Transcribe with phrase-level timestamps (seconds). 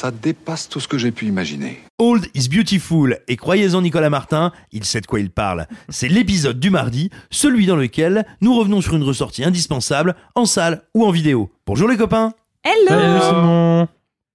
[0.00, 1.78] Ça dépasse tout ce que j'ai pu imaginer.
[1.98, 5.66] Old is Beautiful, et croyez-en Nicolas Martin, il sait de quoi il parle.
[5.90, 10.84] C'est l'épisode du mardi, celui dans lequel nous revenons sur une ressortie indispensable, en salle
[10.94, 11.50] ou en vidéo.
[11.66, 12.32] Bonjour les copains
[12.64, 13.88] Hello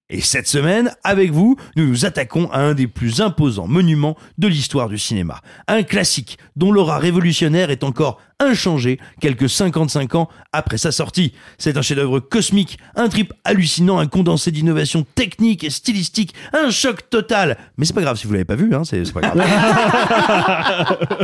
[0.10, 4.48] Et cette semaine, avec vous, nous nous attaquons à un des plus imposants monuments de
[4.48, 5.42] l'histoire du cinéma.
[5.68, 11.34] Un classique dont l'aura révolutionnaire est encore inchangé quelques 55 ans après sa sortie.
[11.58, 17.10] C'est un chef-d'œuvre cosmique, un trip hallucinant, un condensé d'innovation technique et stylistique, un choc
[17.10, 17.58] total.
[17.78, 19.44] Mais c'est pas grave si vous l'avez pas vu, hein, c'est c'est pas grave.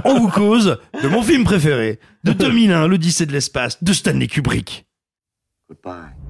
[0.05, 4.87] On vous cause de mon film préféré, de 2001, l'Odyssée de l'espace, de Stanley Kubrick.
[5.69, 6.20] Goodbye.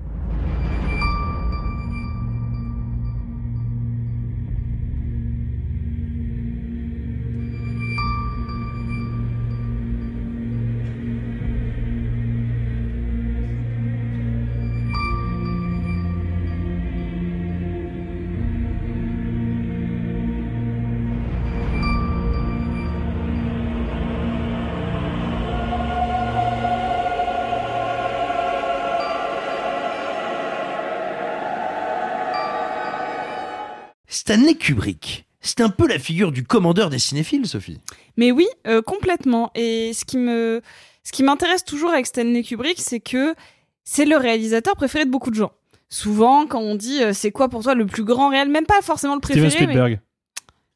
[34.33, 37.80] Stanley Kubrick, c'est un peu la figure du commandeur des cinéphiles, Sophie.
[38.17, 39.52] Mais oui, euh, complètement.
[39.55, 40.61] Et ce qui me,
[41.03, 43.36] ce qui m'intéresse toujours avec Stanley Kubrick, c'est que
[43.83, 45.52] c'est le réalisateur préféré de beaucoup de gens.
[45.89, 48.81] Souvent, quand on dit euh, c'est quoi pour toi le plus grand réel, même pas
[48.81, 49.49] forcément le préféré.
[49.49, 49.92] Steven Spielberg.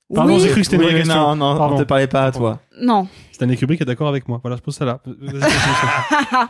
[0.10, 0.40] mais- Pardon, Oui.
[0.42, 1.76] j'ai cru que c'était Oui, non, non, Pardon.
[1.76, 2.60] on te parlait pas à toi.
[2.80, 3.08] Non.
[3.32, 4.40] Stanley Kubrick est d'accord avec moi.
[4.44, 5.00] Voilà, je pose ça là.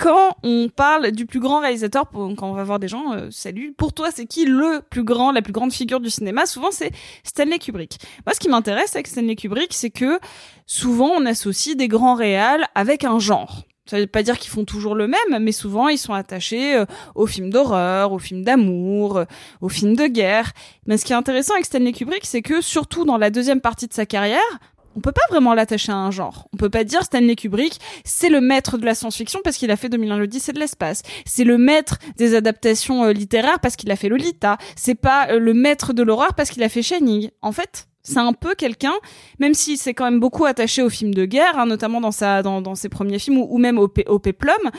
[0.00, 3.74] Quand on parle du plus grand réalisateur, quand on va voir des gens, euh, salut,
[3.76, 6.46] pour toi, c'est qui le plus grand, la plus grande figure du cinéma?
[6.46, 6.90] Souvent, c'est
[7.22, 7.98] Stanley Kubrick.
[8.24, 10.18] Moi, ce qui m'intéresse avec Stanley Kubrick, c'est que
[10.64, 13.66] souvent, on associe des grands réals avec un genre.
[13.84, 16.86] Ça veut pas dire qu'ils font toujours le même, mais souvent, ils sont attachés euh,
[17.14, 19.24] aux films d'horreur, aux films d'amour, euh,
[19.60, 20.52] aux films de guerre.
[20.86, 23.86] Mais ce qui est intéressant avec Stanley Kubrick, c'est que surtout dans la deuxième partie
[23.86, 24.40] de sa carrière,
[24.96, 26.48] on peut pas vraiment l'attacher à un genre.
[26.52, 29.76] On peut pas dire Stanley Kubrick, c'est le maître de la science-fiction parce qu'il a
[29.76, 31.02] fait 2001 l'Odyssée de l'espace.
[31.24, 34.58] C'est le maître des adaptations euh, littéraires parce qu'il a fait Lolita.
[34.76, 37.30] C'est pas euh, le maître de l'horreur parce qu'il a fait Shining.
[37.42, 38.94] En fait, c'est un peu quelqu'un,
[39.38, 42.42] même s'il s'est quand même beaucoup attaché aux films de guerre, hein, notamment dans sa
[42.42, 44.70] dans, ses premiers films ou, même au, au Peplum.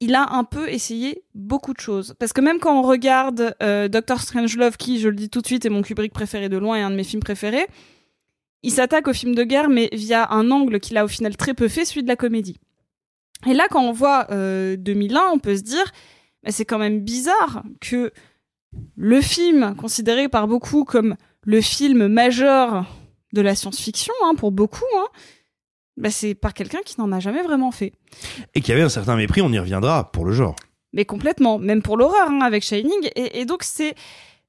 [0.00, 2.14] Il a un peu essayé beaucoup de choses.
[2.18, 5.46] Parce que même quand on regarde euh, Doctor Strangelove, qui, je le dis tout de
[5.46, 7.66] suite, est mon Kubrick préféré de loin et un de mes films préférés,
[8.64, 11.52] il s'attaque aux films de guerre, mais via un angle qu'il a au final très
[11.52, 12.58] peu fait, celui de la comédie.
[13.46, 15.84] Et là, quand on voit euh, 2001, on peut se dire,
[16.42, 18.10] bah, c'est quand même bizarre que
[18.96, 22.86] le film, considéré par beaucoup comme le film majeur
[23.34, 25.06] de la science-fiction, hein, pour beaucoup, hein,
[25.98, 27.92] bah, c'est par quelqu'un qui n'en a jamais vraiment fait.
[28.54, 30.56] Et qui avait un certain mépris, on y reviendra, pour le genre.
[30.94, 33.10] Mais complètement, même pour l'horreur, hein, avec Shining.
[33.14, 33.94] Et, et donc, c'est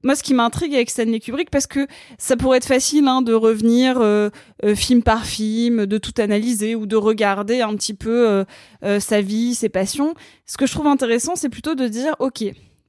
[0.06, 3.34] moi ce qui m'intrigue avec Stanley Kubrick, parce que ça pourrait être facile hein, de
[3.34, 4.30] revenir euh,
[4.64, 8.46] euh, film par film, de tout analyser ou de regarder un petit peu
[8.84, 10.14] euh, sa vie, ses passions.
[10.46, 12.44] Ce que je trouve intéressant, c'est plutôt de dire, ok,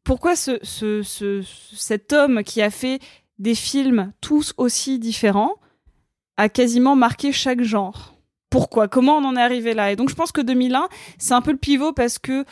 [0.04, 1.42] pourquoi ce, ce, ce,
[1.74, 3.00] cet homme qui a fait
[3.38, 5.54] des films tous aussi différents
[6.36, 8.16] a quasiment marqué chaque genre?
[8.50, 8.88] Pourquoi?
[8.88, 9.90] Comment on en est arrivé là?
[9.90, 10.88] Et donc je pense que 2001,
[11.18, 12.44] c'est un peu le pivot parce que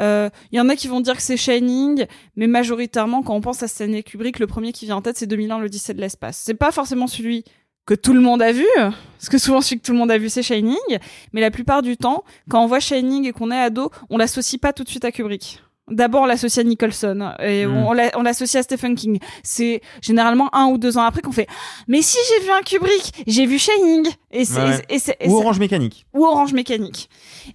[0.00, 2.06] il y en a qui vont dire que c'est Shining,
[2.36, 5.26] mais majoritairement quand on pense à Stanley Kubrick, le premier qui vient en tête c'est
[5.26, 6.40] 2001, l'Odyssée de l'espace.
[6.44, 7.44] C'est pas forcément celui
[7.86, 10.18] que tout le monde a vu, parce que souvent celui que tout le monde a
[10.18, 10.98] vu c'est Shining,
[11.32, 14.60] mais la plupart du temps, quand on voit Shining et qu'on est ado, on l'associe
[14.60, 15.60] pas tout de suite à Kubrick.
[15.90, 17.76] D'abord, on l'associe à Nicholson et Mm.
[17.76, 19.18] on, l'a- on l'associe à Stephen King.
[19.42, 21.48] C'est généralement un ou deux ans après qu'on fait
[21.88, 24.08] Mais si j'ai vu un Kubrick, j'ai vu Shining.
[24.30, 24.84] Et c'est, Ouais.
[25.20, 26.06] et Ou Orange Mécanique.
[26.14, 27.10] ou Orange Mécanique.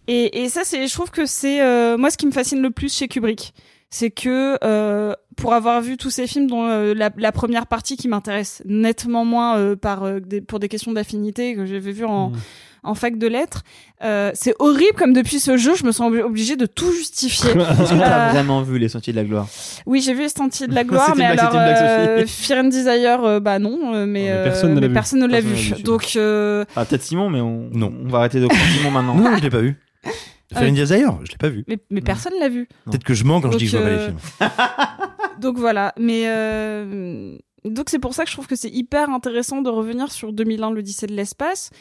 [0.07, 2.71] Et, et ça, c'est, je trouve que c'est euh, moi ce qui me fascine le
[2.71, 3.53] plus chez Kubrick,
[3.89, 7.95] c'est que euh, pour avoir vu tous ces films, dont euh, la, la première partie
[7.97, 12.03] qui m'intéresse nettement moins euh, par euh, des, pour des questions d'affinité que j'avais vu
[12.05, 12.33] en, Mm.
[12.85, 13.63] En fac de lettres,
[14.03, 17.49] euh, c'est horrible comme depuis ce jeu, je me sens obli- obligée de tout justifier.
[17.51, 19.47] Est-ce que t'as Euh, vraiment vu les Sentiers de la Gloire
[19.85, 22.23] oui, j'ai vu les Sentiers de la gloire, mais alors euh.
[22.27, 24.93] Fear and Desire, euh, bah non, euh, mais, mais euh, personne ne l'a mais vu.
[24.93, 25.65] personne ne l'a Personne vu.
[25.65, 27.93] ne l'a vu, Donc euh, Ah, peut-être Simon, mais on, Non.
[28.03, 28.47] on va arrêter de
[28.77, 29.15] Simon maintenant.
[29.15, 29.79] Non, non, je l'ai pas vu.
[30.53, 31.63] Faire une Desire, je l'ai pas vu.
[31.67, 32.67] mais, mais personne l'a vu.
[32.85, 34.17] Peut-être que je mens quand je dis que je vois pas les films.
[35.41, 37.35] Donc voilà, mais euh,
[37.65, 40.71] donc c'est pour ça que je trouve que c'est hyper intéressant de revenir sur 2001
[40.71, 41.71] l'Odyssée de l'espace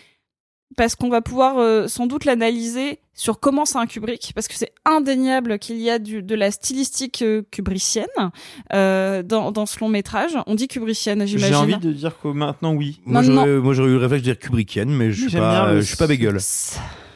[0.77, 4.55] parce qu'on va pouvoir euh, sans doute l'analyser sur comment c'est un Kubrick parce que
[4.55, 8.07] c'est indéniable qu'il y a du, de la stylistique euh, kubricienne
[8.73, 10.37] euh, dans, dans ce long métrage.
[10.47, 11.49] On dit kubricienne, j'imagine.
[11.49, 13.01] J'ai envie de dire que maintenant, oui.
[13.05, 15.73] Moi, Maintenant- j'aurais, moi, j'aurais eu le réflexe de dire Kubrickienne, mais je suis pas,
[15.73, 16.39] le- je suis pas bégueule.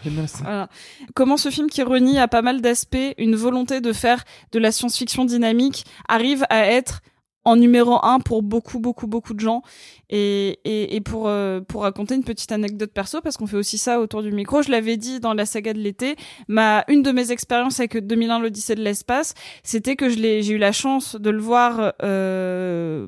[0.04, 0.38] J'aime bien ça.
[0.44, 0.68] Voilà.
[1.14, 4.22] Comment ce film qui renie à pas mal d'aspects une volonté de faire
[4.52, 7.00] de la science-fiction dynamique arrive à être
[7.44, 9.62] en numéro un pour beaucoup beaucoup beaucoup de gens.
[10.10, 13.76] Et, et, et pour euh, pour raconter une petite anecdote perso parce qu'on fait aussi
[13.78, 16.16] ça autour du micro je l'avais dit dans la saga de l'été
[16.48, 20.54] ma une de mes expériences avec 2001 l'Odyssée de l'espace c'était que je l'ai j'ai
[20.54, 23.06] eu la chance de le voir euh,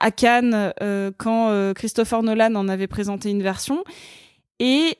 [0.00, 3.84] à Cannes euh, quand euh, Christopher Nolan en avait présenté une version.
[4.58, 4.98] Et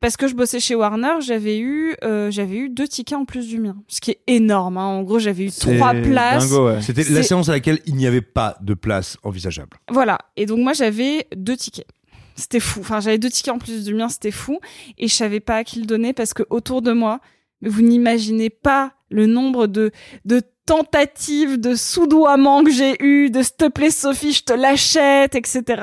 [0.00, 3.48] parce que je bossais chez Warner, j'avais eu euh, j'avais eu deux tickets en plus
[3.48, 4.76] du mien, ce qui est énorme.
[4.76, 4.84] Hein.
[4.84, 6.50] En gros, j'avais eu trois places.
[6.52, 6.80] ouais.
[6.82, 9.76] C'était la séance à laquelle il n'y avait pas de place envisageable.
[9.90, 10.18] Voilà.
[10.36, 11.88] Et donc moi, j'avais deux tickets.
[12.36, 12.80] C'était fou.
[12.80, 14.60] Enfin, j'avais deux tickets en plus du mien, c'était fou.
[14.98, 17.20] Et je savais pas à qui le donner parce que autour de moi,
[17.62, 19.90] vous n'imaginez pas le nombre de
[20.24, 25.34] de tentatives de soudoiement que j'ai eu, de s'il te plaît Sophie, je te l'achète,
[25.34, 25.82] etc.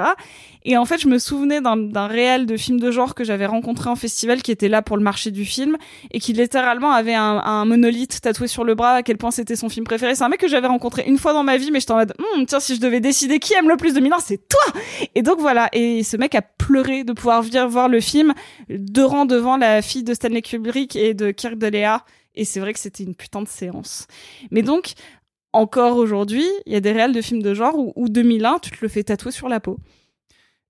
[0.64, 3.90] Et en fait, je me souvenais d'un réel de film de genre que j'avais rencontré
[3.90, 5.78] en festival qui était là pour le marché du film
[6.12, 9.56] et qui littéralement avait un, un monolithe tatoué sur le bras à quel point c'était
[9.56, 10.14] son film préféré.
[10.14, 12.14] C'est un mec que j'avais rencontré une fois dans ma vie, mais j'étais en mode,
[12.36, 14.82] Hum, tiens, si je devais décider qui aime le plus de Milan, c'est toi!
[15.16, 15.68] Et donc voilà.
[15.74, 18.34] Et ce mec a pleuré de pouvoir venir voir le film
[18.70, 22.04] deux rangs devant la fille de Stanley Kubrick et de Kirk de Lea.
[22.36, 24.08] Et c'est vrai que c'était une putain de séance.
[24.52, 24.94] Mais donc,
[25.54, 28.72] encore aujourd'hui, il y a des réels de films de genre où, où 2001, tu
[28.72, 29.80] te le fais tatouer sur la peau.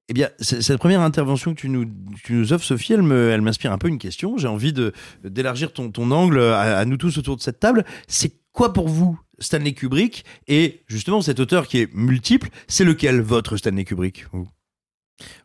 [0.08, 3.02] Eh bien, cette première intervention que tu nous, offres, Sophie, elle
[3.42, 4.38] m'inspire un peu une question.
[4.38, 4.72] J'ai envie
[5.24, 7.86] d'élargir ton, angle à, nous tous autour de cette table.
[8.08, 10.24] C'est quoi pour vous Stanley Kubrick?
[10.48, 14.26] Et justement, cet auteur qui est multiple, c'est lequel votre Stanley Kubrick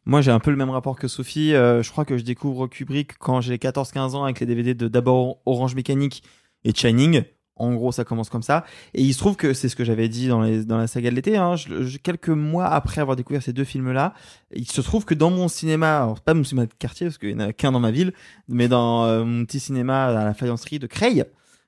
[0.04, 1.54] Moi, j'ai un peu le même rapport que Sophie.
[1.54, 4.88] Euh, je crois que je découvre Kubrick quand j'ai 14-15 ans avec les DVD de
[4.88, 6.22] d'abord Orange Mécanique
[6.64, 7.22] et Shining.
[7.56, 8.64] En gros, ça commence comme ça.
[8.94, 11.36] Et il se trouve que c'est ce que j'avais dit dans, la saga de l'été.
[11.36, 11.56] Hein,
[12.02, 14.14] quelques mois après avoir découvert ces deux films-là,
[14.54, 17.36] il se trouve que dans mon cinéma, c'est pas mon cinéma de quartier parce qu'il
[17.36, 18.14] n'y en a qu'un dans ma ville,
[18.48, 21.24] mais dans euh, mon petit cinéma à la faïencerie de Creil,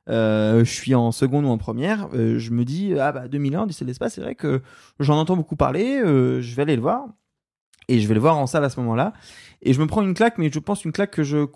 [0.09, 3.85] euh, je suis en seconde ou en première, je me dis, ah bah 2001, Odyssée
[3.85, 4.63] de l'espace, c'est vrai que
[4.99, 7.07] j'en entends beaucoup parler, je vais aller le voir.
[7.89, 9.13] Et je vais le voir en salle à ce moment-là.
[9.63, 11.47] Et je me prends une claque, mais je pense une claque que je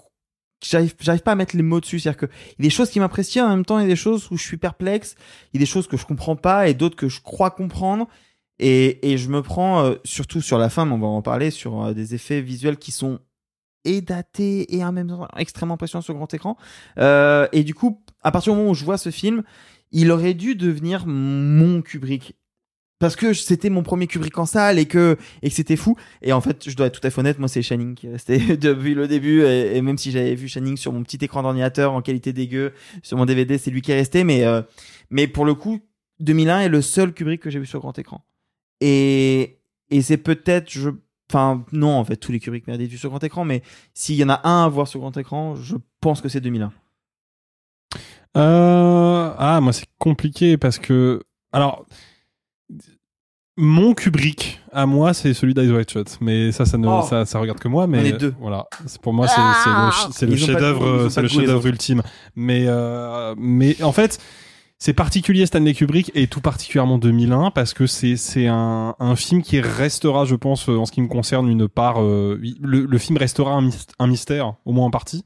[0.63, 2.01] j'arrive pas à mettre les mots dessus.
[2.01, 3.83] C'est à dire que il y a des choses qui m'apprécient en même temps il
[3.83, 5.15] y a des choses où je suis perplexe
[5.53, 8.09] il y a des choses que je comprends pas et d'autres que je crois comprendre.
[8.59, 11.51] Et, et je me prends euh, surtout sur la fin mais on va en parler
[11.51, 13.21] sur euh, des effets visuels qui sont
[13.85, 16.57] et datés et en même temps extrêmement impressionnants sur grand écran.
[16.99, 19.43] Euh, et du coup à partir du moment où je vois ce film
[19.93, 22.35] il aurait dû devenir mon Kubrick
[22.99, 26.41] parce que c'était mon premier Kubrick en salle et que et c'était fou et en
[26.41, 28.95] fait je dois être tout à fait honnête moi c'est Shining qui est resté depuis
[28.95, 32.33] le début et, même si j'avais vu Shining sur mon petit écran d'ordinateur en qualité
[32.33, 34.63] dégueu sur mon DVD c'est lui qui est resté mais euh,
[35.11, 35.81] mais pour le coup
[36.21, 38.25] 2001 est le seul Kubrick que j'ai vu sur grand écran
[38.81, 39.59] et
[39.91, 40.91] et c'est peut-être je
[41.31, 44.25] enfin non en fait tous les Kubrick méritent vus sur grand écran mais s'il y
[44.25, 46.73] en a un à voir sur grand écran je pense que c'est 2001
[48.37, 51.23] Euh, ah, moi, c'est compliqué parce que.
[51.53, 51.87] Alors.
[53.59, 56.19] Mon Kubrick, à moi, c'est celui d'Eyes Wide Shut.
[56.21, 57.03] Mais ça, ça ne, Oh.
[57.09, 57.87] ça, ça regarde que moi.
[57.87, 58.35] Mais On est deux.
[58.41, 58.67] Voilà.
[58.87, 59.41] C'est- Pour moi, c'est,
[60.13, 62.03] c'est le, chef-d'œuvre, c'est le chef-d'œuvre ultime.
[62.35, 64.19] Mais, euh, mais en fait,
[64.79, 69.41] c'est particulier Stanley Kubrick et tout particulièrement 2001 parce que c'est, c'est un, un film
[69.43, 73.17] qui restera, je pense, en ce qui me concerne, une part, euh, le, le film
[73.17, 75.25] restera un, mys- un mystère, au moins en partie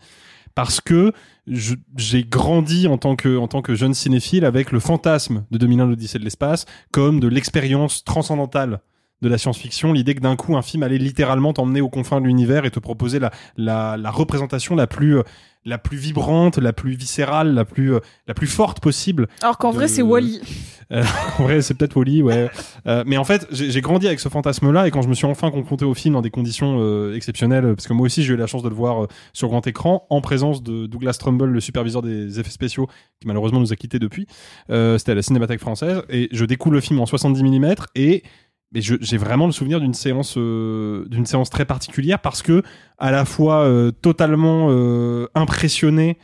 [0.56, 1.12] parce que
[1.50, 6.66] j'ai grandi en tant que jeune cinéphile avec le fantasme de 2001 l'Odyssée de l'espace
[6.92, 8.80] comme de l'expérience transcendantale
[9.22, 12.26] de la science-fiction, l'idée que d'un coup un film allait littéralement t'emmener aux confins de
[12.26, 15.22] l'univers et te proposer la, la, la représentation la plus euh,
[15.64, 19.28] la plus vibrante, la plus viscérale, la plus euh, la plus forte possible.
[19.42, 20.40] Alors qu'en de- vrai, c'est Wally.
[20.92, 21.04] Euh,
[21.38, 22.50] en vrai, c'est peut-être Wally, ouais.
[22.88, 25.52] Euh, mais en fait, j'ai grandi avec ce fantasme-là et quand je me suis enfin
[25.52, 28.64] confronté au film dans des conditions exceptionnelles, parce que moi aussi j'ai eu la chance
[28.64, 32.50] de le voir sur grand écran en présence de Douglas Trumbull, le superviseur des effets
[32.50, 32.88] spéciaux,
[33.20, 34.26] qui malheureusement nous a quittés depuis.
[34.68, 38.24] C'était à la Cinémathèque française et je découvre le film en 70 mm et
[38.72, 42.62] mais j'ai vraiment le souvenir d'une séance euh, d'une séance très particulière parce que
[42.98, 46.18] à la fois euh, totalement euh, impressionné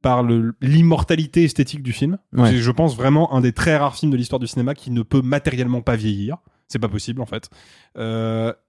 [0.00, 0.24] par
[0.60, 2.18] l'immortalité esthétique du film.
[2.32, 2.50] Ouais.
[2.50, 5.02] C'est, je pense vraiment un des très rares films de l'histoire du cinéma qui ne
[5.02, 6.38] peut matériellement pas vieillir.
[6.66, 7.50] C'est pas possible en fait.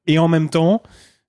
[0.05, 0.83] Et en même temps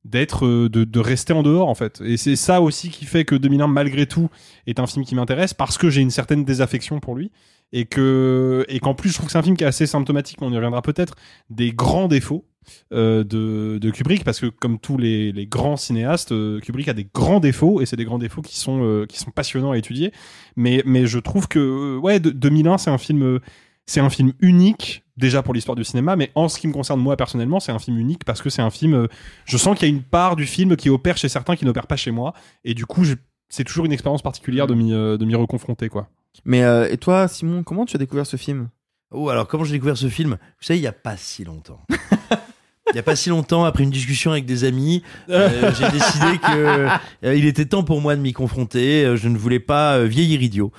[0.05, 2.03] d'être de, de rester en dehors en fait.
[2.05, 4.29] Et c'est ça aussi qui fait que 2001 malgré tout
[4.67, 7.33] est un film qui m'intéresse parce que j'ai une certaine désaffection pour lui
[7.75, 10.41] et que et qu'en plus je trouve que c'est un film qui est assez symptomatique,
[10.41, 11.17] mais on y reviendra peut-être
[11.51, 12.47] des grands défauts
[12.95, 16.95] euh, de, de Kubrick parce que comme tous les, les grands cinéastes euh, Kubrick a
[16.95, 19.77] des grands défauts et c'est des grands défauts qui sont euh, qui sont passionnants à
[19.77, 20.13] étudier.
[20.57, 23.41] Mais mais je trouve que ouais de- 2001 c'est un film
[23.87, 27.01] c'est un film unique déjà pour l'histoire du cinéma mais en ce qui me concerne
[27.01, 29.09] moi personnellement c'est un film unique parce que c'est un film
[29.45, 31.87] je sens qu'il y a une part du film qui opère chez certains qui n'opère
[31.89, 33.05] pas chez moi et du coup
[33.49, 36.09] c'est toujours une expérience particulière de m'y de m'y reconfronter quoi
[36.45, 38.69] Mais euh, et toi, Simon, comment tu as découvert ce film?
[39.11, 40.31] Oh, alors comment j'ai découvert ce film?
[40.33, 41.81] Vous savez, il y a pas si longtemps.
[42.93, 46.39] Il y a pas si longtemps, après une discussion avec des amis, euh, j'ai décidé
[46.39, 46.87] que
[47.25, 49.05] euh, il était temps pour moi de m'y confronter.
[49.07, 50.71] Euh, Je ne voulais pas vieillir idiot.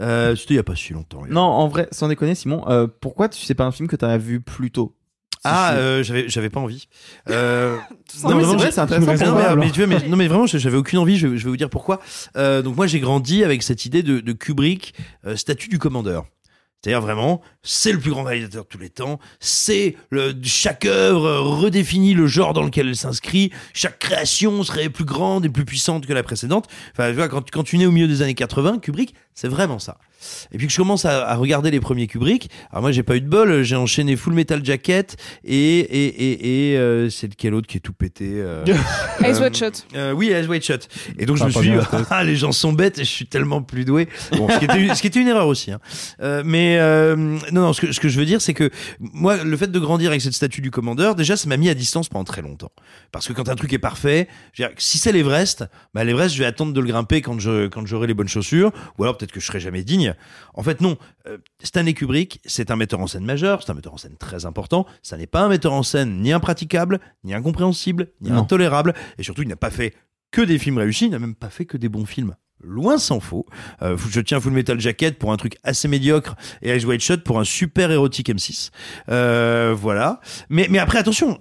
[0.00, 1.22] Euh, C'était il y a pas si longtemps.
[1.30, 4.18] Non, en vrai, sans déconner, Simon, euh, pourquoi tu sais pas un film que t'as
[4.18, 4.96] vu plus tôt?
[5.44, 6.86] Ah, euh, j'avais j'avais pas envie.
[7.30, 9.72] Euh, Non, mais c'est vraiment, vrai, j'ai- c'est intéressant Non, pour mais, moi, mais alors.
[9.72, 11.16] tu vois, mais- non mais vraiment, j'avais aucune envie.
[11.16, 12.00] Je, je vais vous dire pourquoi.
[12.36, 14.94] Euh, donc moi, j'ai grandi avec cette idée de, de Kubrick,
[15.26, 16.26] euh, statut du commandeur.
[16.84, 19.20] C'est-à-dire vraiment, c'est le plus grand réalisateur de tous les temps.
[19.38, 23.52] C'est le chaque œuvre euh, redéfinit le genre dans lequel elle s'inscrit.
[23.72, 26.66] Chaque création serait plus grande et plus puissante que la précédente.
[26.92, 29.78] Enfin, tu vois, quand, quand tu nais au milieu des années 80, Kubrick, c'est vraiment
[29.78, 29.98] ça.
[30.52, 32.48] Et puis que je commence à, à regarder les premiers Kubrick.
[32.70, 33.62] Alors moi, j'ai pas eu de bol.
[33.62, 37.80] J'ai enchaîné Full Metal Jacket et et et, et euh, c'est lequel autre qui est
[37.80, 38.30] tout pété.
[38.36, 38.64] euh,
[39.24, 39.86] Eyes euh, Wide Shut.
[39.96, 40.88] euh, oui, Eyes Wide Shut.
[41.18, 41.76] Et donc je me suis dit,
[42.10, 44.08] ah, les gens sont bêtes et je suis tellement plus doué.
[44.36, 45.72] Bon, ce, qui était, une- ce qui était une erreur aussi.
[45.72, 45.80] hein.
[46.20, 46.42] Euh,
[46.72, 47.16] mais euh,
[47.52, 49.78] non, non, ce que, ce que je veux dire, c'est que moi, le fait de
[49.78, 52.72] grandir avec cette statue du commandeur, déjà, ça m'a mis à distance pendant très longtemps.
[53.10, 55.64] Parce que quand un truc est parfait, je veux dire, si c'est l'Everest,
[55.94, 58.72] bah l'Everest, je vais attendre de le grimper quand je quand j'aurai les bonnes chaussures,
[58.98, 60.14] ou alors peut-être que je serai jamais digne.
[60.54, 60.96] En fait, non.
[61.28, 64.46] Euh, Stanley Kubrick, c'est un metteur en scène majeur, c'est un metteur en scène très
[64.46, 64.86] important.
[65.02, 68.38] Ça n'est pas un metteur en scène ni impraticable, ni incompréhensible, ni Non.
[68.38, 69.94] intolérable, et surtout, il n'a pas fait
[70.30, 72.34] que des films réussis, il n'a même pas fait que des bons films.
[72.62, 73.46] Loin s'en faut.
[73.82, 77.24] Euh, je tiens Full Metal Jacket pour un truc assez médiocre et Eyes Wide Shut
[77.24, 78.70] pour un super érotique M6.
[79.08, 80.20] Euh, voilà.
[80.48, 81.40] Mais, mais après, attention.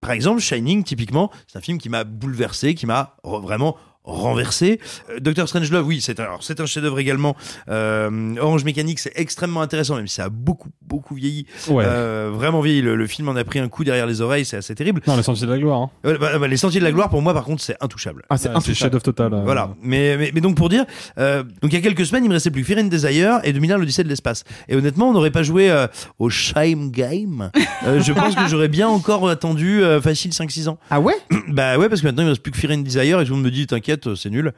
[0.00, 4.80] Par exemple, Shining, typiquement, c'est un film qui m'a bouleversé, qui m'a vraiment renversé.
[5.10, 7.36] Euh, Doctor Strangelove, oui, c'est un, alors, c'est un chef-d'œuvre également.
[7.68, 11.46] Euh, Orange Mécanique, c'est extrêmement intéressant, même si ça a beaucoup, beaucoup vieilli.
[11.68, 12.82] ouais Euh, vraiment vieilli.
[12.82, 15.02] Le, le film en a pris un coup derrière les oreilles, c'est assez terrible.
[15.06, 15.90] non les sentiers de la gloire hein.
[16.06, 18.24] Euh, bah, bah, les Sentiers de la Gloire, pour moi, par contre, c'est intouchable.
[18.30, 18.74] Ah, c'est intouchable.
[18.76, 19.42] chef-d'œuvre total euh.
[19.44, 19.74] Voilà.
[19.82, 20.84] Mais, mais, mais donc pour dire,
[21.18, 23.40] euh, donc il y a quelques semaines, il me restait plus que Fear and Desire
[23.44, 24.44] et 2001 l'Odyssée de l'espace.
[24.68, 25.86] Et honnêtement, on n'aurait pas joué euh,
[26.18, 27.50] au Shime Game.
[27.86, 30.78] Euh, je pense que j'aurais bien encore attendu euh, facile 5-6 ans.
[30.90, 31.14] Ah ouais?
[31.48, 33.30] Bah ouais, parce que maintenant il me reste plus que Fear and Desire et tout
[33.30, 34.52] le monde me dit, t'inquiète, euh, c'est nul.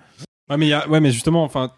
[0.50, 1.72] Ouais mais, mais justement, enfin,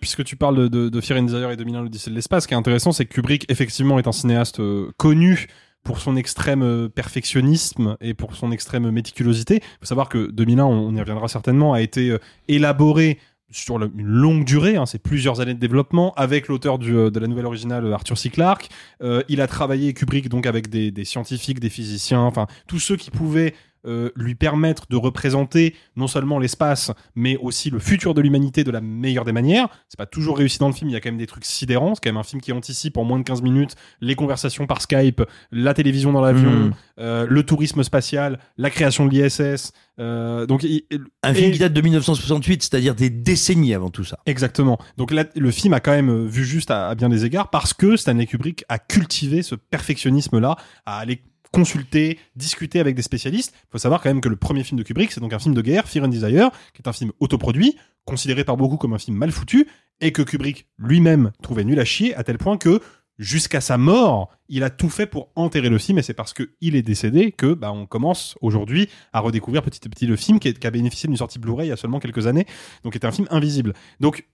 [0.00, 2.48] puisque, tu parles de, de, de Fear and Desire et 2001 l'Odyssée de l'espace, ce
[2.48, 5.46] qui est intéressant, c'est que Kubrick, effectivement, est un cinéaste euh, connu
[5.82, 9.60] pour son extrême euh, perfectionnisme et pour son extrême méticulosité.
[9.62, 12.14] Il faut savoir que 2001, on, y reviendra certainement, a été
[12.48, 13.18] élaboré
[13.50, 17.46] sur une longue durée, hein, c'est plusieurs années de développement, avec l'auteur de la nouvelle
[17.46, 18.28] originale Arthur C.
[18.30, 18.68] Clarke.
[19.28, 23.54] Il a travaillé Kubrick donc avec des scientifiques, des physiciens, enfin tous ceux qui pouvaient
[23.86, 28.70] euh, lui permettre de représenter non seulement l'espace, mais aussi le futur de l'humanité de
[28.70, 29.68] la meilleure des manières.
[29.88, 31.94] C'est pas toujours réussi dans le film, il y a quand même des trucs sidérants.
[31.94, 34.82] C'est quand même un film qui anticipe en moins de 15 minutes les conversations par
[34.82, 35.22] Skype,
[35.52, 36.72] la télévision dans l'avion, Mhm.
[36.98, 39.72] euh, le tourisme spatial, la création de l'ISS.
[39.98, 40.82] Euh, donc, il-
[41.22, 44.18] Un film qui date de 1968, c'est-à-dire des décennies avant tout ça.
[44.24, 44.78] Exactement.
[44.96, 47.74] Donc là, le film a quand même vu juste à, à bien des égards parce
[47.74, 50.56] que Stanley Kubrick a cultivé ce perfectionnisme-là,
[50.86, 53.54] à aller consulter, discuter avec des spécialistes.
[53.56, 55.54] Il faut savoir quand même que le premier film de Kubrick, c'est donc un film
[55.54, 58.98] de guerre, Fear and Desire, qui est un film autoproduit, considéré par beaucoup comme un
[58.98, 59.68] film mal foutu,
[60.00, 62.80] et que Kubrick lui-même trouvait nul à chier, à tel point que
[63.18, 66.50] jusqu'à sa mort, il a tout fait pour enterrer le film, et c'est parce que
[66.60, 70.40] il est décédé que bah, on commence aujourd'hui à redécouvrir petit à petit le film
[70.40, 72.46] qui, a bénéficié d'une sortie Blu-ray il y a seulement quelques années,
[72.82, 73.74] donc était un film invisible.
[74.00, 74.26] Donc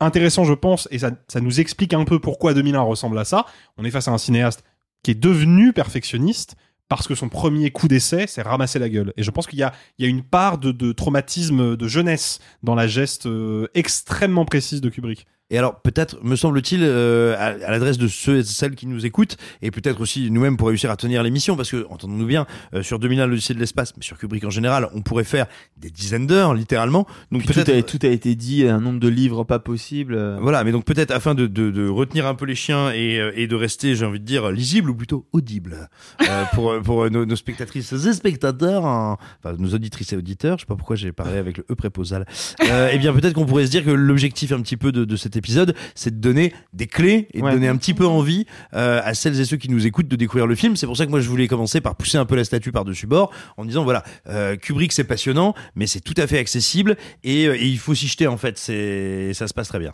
[0.00, 3.46] intéressant, je pense, et ça, ça nous explique un peu pourquoi 2001 ressemble à ça.
[3.78, 4.62] On est face à un cinéaste
[5.06, 6.56] qui est devenu perfectionniste
[6.88, 9.12] parce que son premier coup d'essai, c'est ramasser la gueule.
[9.16, 12.40] Et je pense qu'il y a, il y a une part de, traumatisme de jeunesse
[12.64, 15.28] dans la geste euh, extrêmement précise de Kubrick.
[15.50, 19.06] Et alors, peut-être, me semble-t-il, euh, à, à l'adresse de ceux et celles qui nous
[19.06, 22.82] écoutent, et peut-être aussi nous-mêmes pour réussir à tenir l'émission, parce que, entendons-nous bien, euh,
[22.82, 26.26] sur 2001, l'Odyssée de l'espace, mais sur Kubrick en général, on pourrait faire des dizaines
[26.26, 27.06] d'heures, littéralement.
[27.30, 27.78] Donc Puis tout, peut-être.
[27.78, 30.14] a, tout a été dit, un nombre de livres pas possible.
[30.16, 30.36] euh.
[30.40, 33.30] Voilà, mais donc peut-être afin de, de, de retenir un peu les chiens et, euh,
[33.36, 35.88] et de rester, j'ai envie de dire, lisible ou plutôt audible
[36.22, 40.62] euh, pour, pour nos, nos spectatrices et spectateurs, hein, enfin nos auditrices et auditeurs, je
[40.62, 42.26] sais pas pourquoi j'ai parlé avec le E préposal.
[42.68, 45.14] Euh, eh bien peut-être qu'on pourrait se dire que l'objectif un petit peu de, de
[45.36, 47.52] cet épisode, c'est de donner des clés et de Ouais.
[47.52, 50.46] donner un petit peu envie euh, à celles et ceux qui nous écoutent de découvrir
[50.46, 50.76] le film.
[50.76, 53.06] C'est pour ça que moi je voulais commencer par pousser un peu la statue par-dessus
[53.06, 57.46] bord en disant voilà, euh, Kubrick c'est passionnant, mais c'est tout à fait accessible et,
[57.46, 59.92] euh, et il faut s'y jeter en fait, c'est ça se passe très bien.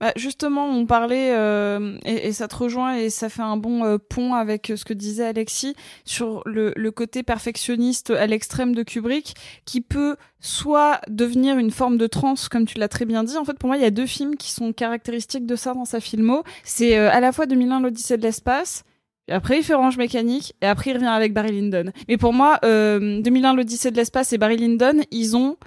[0.00, 3.84] Bah, justement, on parlait, euh, et, et ça te rejoint, et ça fait un bon
[3.84, 5.74] euh, pont avec ce que disait Alexis,
[6.06, 9.34] sur le, le côté perfectionniste à l'extrême de Kubrick,
[9.66, 13.36] qui peut soit devenir une forme de transe, comme tu l'as très bien dit.
[13.36, 15.84] En fait, pour moi, il y a deux films qui sont caractéristiques de ça dans
[15.84, 16.44] sa filmo.
[16.64, 18.84] C'est euh, à la fois 2001, l'Odyssée de l'espace,
[19.28, 21.92] et après, il fait Orange Mécanique, et après, il revient avec Barry Lyndon.
[22.08, 25.58] Mais pour moi, euh, 2001, l'Odyssée de l'espace et Barry Lyndon, ils ont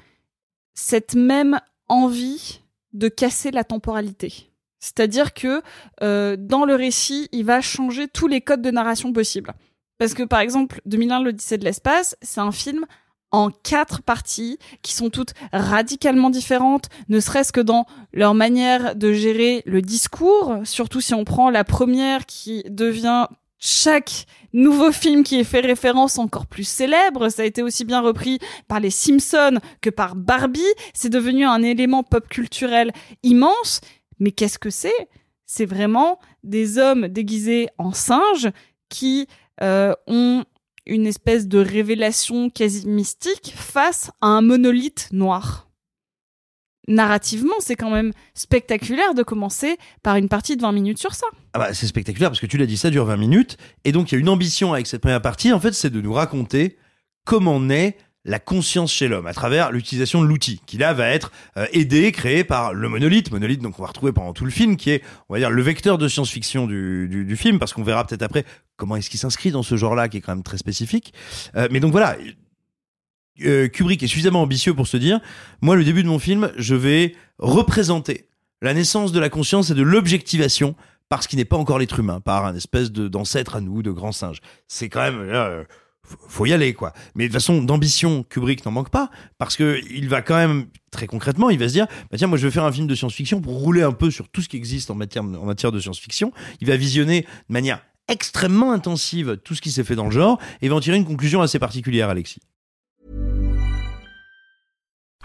[0.73, 2.62] cette même envie
[2.93, 4.49] de casser la temporalité.
[4.79, 5.61] C'est-à-dire que
[6.01, 9.53] euh, dans le récit, il va changer tous les codes de narration possibles.
[9.97, 12.85] Parce que par exemple, 2001, l'Odyssée de l'espace, c'est un film
[13.31, 19.11] en quatre parties qui sont toutes radicalement différentes, ne serait-ce que dans leur manière de
[19.11, 23.27] gérer le discours, surtout si on prend la première qui devient
[23.65, 27.29] chaque nouveau film qui est fait référence encore plus célèbre.
[27.29, 30.61] Ça a été aussi bien repris par les Simpsons que par Barbie.
[30.93, 32.91] C'est devenu un élément pop culturel
[33.23, 33.79] immense.
[34.19, 35.07] Mais qu'est-ce que c'est?
[35.45, 38.49] C'est vraiment des hommes déguisés en singes
[38.89, 39.27] qui
[39.61, 40.43] euh, ont
[40.85, 45.69] une espèce de révélation quasi mystique face à un monolithe noir.
[46.89, 51.27] Narrativement, c'est quand même spectaculaire de commencer par une partie de 20 minutes sur ça.
[51.53, 53.57] Ah bah, c'est spectaculaire parce que tu l'as dit, ça dure 20 minutes.
[53.83, 56.01] Et donc, il y a une ambition avec cette première partie, en fait, c'est de
[56.01, 56.77] nous raconter
[57.25, 57.95] comment naît
[58.25, 62.11] la conscience chez l'homme à travers l'utilisation de l'outil qui là va être euh, aidé,
[62.11, 63.31] créé par le monolithe.
[63.31, 65.61] Monolithe, donc on va retrouver pendant tout le film, qui est, on va dire, le
[65.61, 68.45] vecteur de science-fiction du, film, parce qu'on verra peut-être après
[68.77, 71.13] comment est-ce qu'il s'inscrit dans ce genre-là, qui est quand même très spécifique.
[71.55, 72.17] Euh, mais donc voilà,
[73.43, 75.19] euh, Kubrick est suffisamment ambitieux pour se dire,
[75.61, 78.27] moi, le début de mon film, je vais représenter
[78.61, 80.75] la naissance de la conscience et de l'objectivation
[81.09, 83.91] par ce qui n'est pas encore l'être humain, par un espèce d'ancêtre à nous, de
[83.91, 84.39] grand singe.
[84.67, 85.63] C'est quand même euh,
[86.05, 86.93] faut- faut y aller quoi.
[87.15, 90.65] Mais de toute façon, d'ambition, Kubrick n'en manque pas parce que il va quand même
[90.91, 92.95] très concrètement, il va se dire bah tiens, moi je vais faire un film de
[92.95, 95.79] science-fiction pour rouler un peu sur tout ce qui existe en matière en matière de
[95.79, 96.31] science-fiction.
[96.61, 100.37] Il va visionner de manière extrêmement intensive tout ce qui s'est fait dans le genre
[100.61, 102.41] et va en tirer une conclusion assez particulière, Alexis.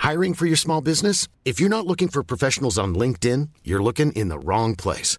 [0.00, 1.26] Hiring for your small business?
[1.44, 5.18] If you're not looking for professionals on LinkedIn, you're looking in the wrong place.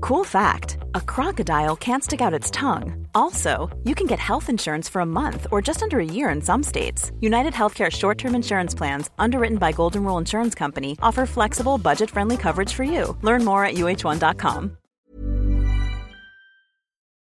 [0.00, 3.06] Cool fact a crocodile can't stick out its tongue.
[3.14, 6.42] Also, you can get health insurance for a month or just under a year in
[6.42, 7.10] some states.
[7.20, 12.10] United Healthcare short term insurance plans, underwritten by Golden Rule Insurance Company, offer flexible, budget
[12.10, 13.16] friendly coverage for you.
[13.22, 14.76] Learn more at uh1.com.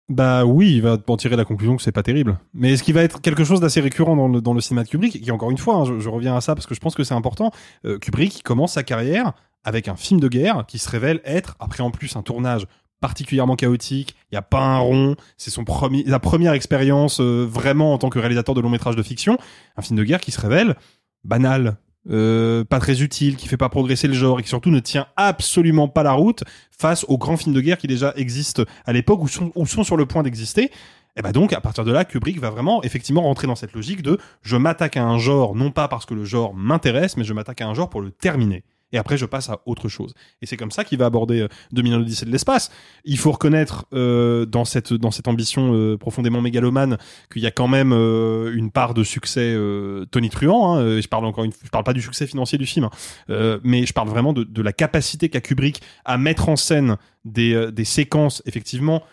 [0.10, 2.40] Bah oui, il va en tirer la conclusion que c'est pas terrible.
[2.56, 5.32] Mais ce qui va être quelque chose d'assez récurrent dans le, cinéma de Kubrick, qui
[5.32, 7.14] encore une fois, hein, je, je reviens à ça parce que je pense que c'est
[7.14, 7.52] important,
[7.86, 11.84] euh, Kubrick commence sa carrière avec un film de guerre qui se révèle être, après
[11.84, 12.66] en plus un tournage
[13.02, 17.46] particulièrement chaotique, il n'y a pas un rond, c'est son premier, la première expérience euh,
[17.50, 19.38] vraiment en tant que réalisateur de long métrage de fiction,
[19.78, 20.76] un film de guerre qui se révèle
[21.24, 21.78] banal,
[22.10, 25.08] euh, pas très utile, qui fait pas progresser le genre et qui surtout ne tient
[25.16, 29.22] absolument pas la route face aux grands films de guerre qui déjà existent à l'époque
[29.22, 30.72] ou sont, ou sont sur le point d'exister.
[31.16, 34.02] Et bah donc, à partir de là, Kubrick va vraiment effectivement rentrer dans cette logique
[34.02, 37.34] de je m'attaque à un genre, non pas parce que le genre m'intéresse, mais je
[37.34, 38.64] m'attaque à un genre pour le terminer.
[38.92, 40.14] Et après, je passe à autre chose.
[40.42, 42.72] Et c'est comme ça qu'il va aborder euh, 2001 l'Odyssée de l'espace.
[43.06, 46.98] Il faut reconnaître euh, dans cette dans cette ambition euh, profondément mégalomane
[47.32, 50.76] qu'il y a quand même euh, une part de succès euh, tonitruant.
[50.76, 51.02] Hein.
[51.02, 52.90] Je parle encore je parle pas du succès financier du film,
[53.30, 53.60] hein.
[53.64, 57.86] Mais je parle vraiment de, la capacité qu'a Kubrick à mettre en scène des des
[57.86, 59.04] séquences effectivement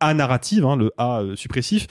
[0.00, 1.86] à narrative, hein, le A suppressif,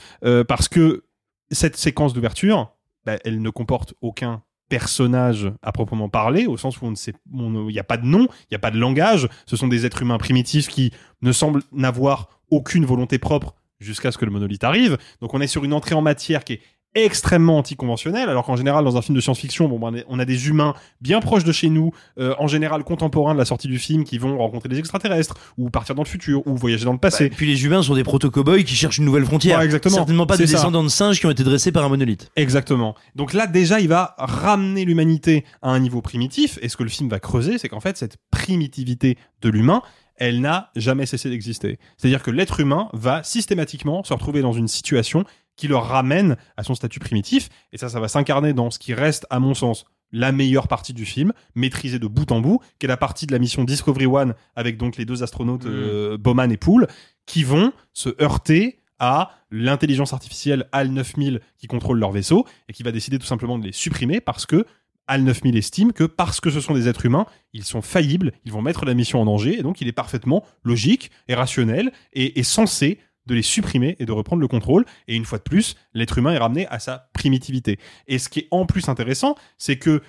[0.48, 1.04] parce que
[1.52, 2.74] cette séquence d'ouverture,
[3.06, 7.14] bah, elle ne comporte aucun personnages à proprement parler, au sens où on ne sait,
[7.32, 9.28] il n'y a pas de nom, il n'y a pas de langage.
[9.46, 14.18] Ce sont des êtres humains primitifs qui ne semblent n'avoir aucune volonté propre jusqu'à ce
[14.18, 14.98] que le monolithe arrive.
[15.22, 16.62] Donc on est sur une entrée en matière qui est
[16.96, 20.48] extrêmement anticonventionnel, alors qu'en général, dans un film de science-fiction, bon, ben, on a des
[20.48, 24.04] humains bien proches de chez nous, euh, en général contemporains de la sortie du film,
[24.04, 27.30] qui vont rencontrer des extraterrestres, ou partir dans le futur, ou voyager dans le passé.
[27.30, 29.60] Bah, puis les humains sont des proto-cowboys qui cherchent une nouvelle frontière.
[29.60, 29.96] Ouais, exactement.
[29.96, 30.58] Certainement pas des ça.
[30.58, 32.32] descendants de singes qui ont été dressés par un monolithe.
[32.36, 32.96] Exactement.
[33.16, 36.90] Donc là, déjà, il va ramener l'humanité à un niveau primitif, et ce que le
[36.90, 39.82] film va creuser, c'est qu'en fait, cette primitivité de l'humain,
[40.18, 41.80] elle n'a jamais cessé d'exister.
[41.98, 45.26] C'est-à-dire que l'être humain va systématiquement se retrouver dans une situation
[45.56, 48.94] qui le ramène à son statut primitif, et ça, ça va s'incarner dans ce qui
[48.94, 52.86] reste, à mon sens, la meilleure partie du film, maîtrisée de bout en bout, qui
[52.86, 56.52] est la partie de la mission Discovery One, avec donc les deux astronautes euh, Bowman
[56.52, 56.88] et Poole,
[57.26, 62.84] qui vont se heurter à l'intelligence artificielle HAL 9000 qui contrôle leur vaisseau, et qui
[62.84, 64.66] va décider tout simplement de les supprimer parce que
[65.08, 68.52] HAL 9000 estime que parce que ce sont des êtres humains, ils sont faillibles, ils
[68.54, 72.40] vont mettre la mission en danger, et donc il est parfaitement logique et rationnel et,
[72.40, 74.86] et censé de les supprimer et de reprendre le contrôle.
[75.08, 77.80] Et une fois de plus, l'être humain est ramené à sa primitivité.
[78.08, 80.02] Et ce qui est en plus intéressant, c'est que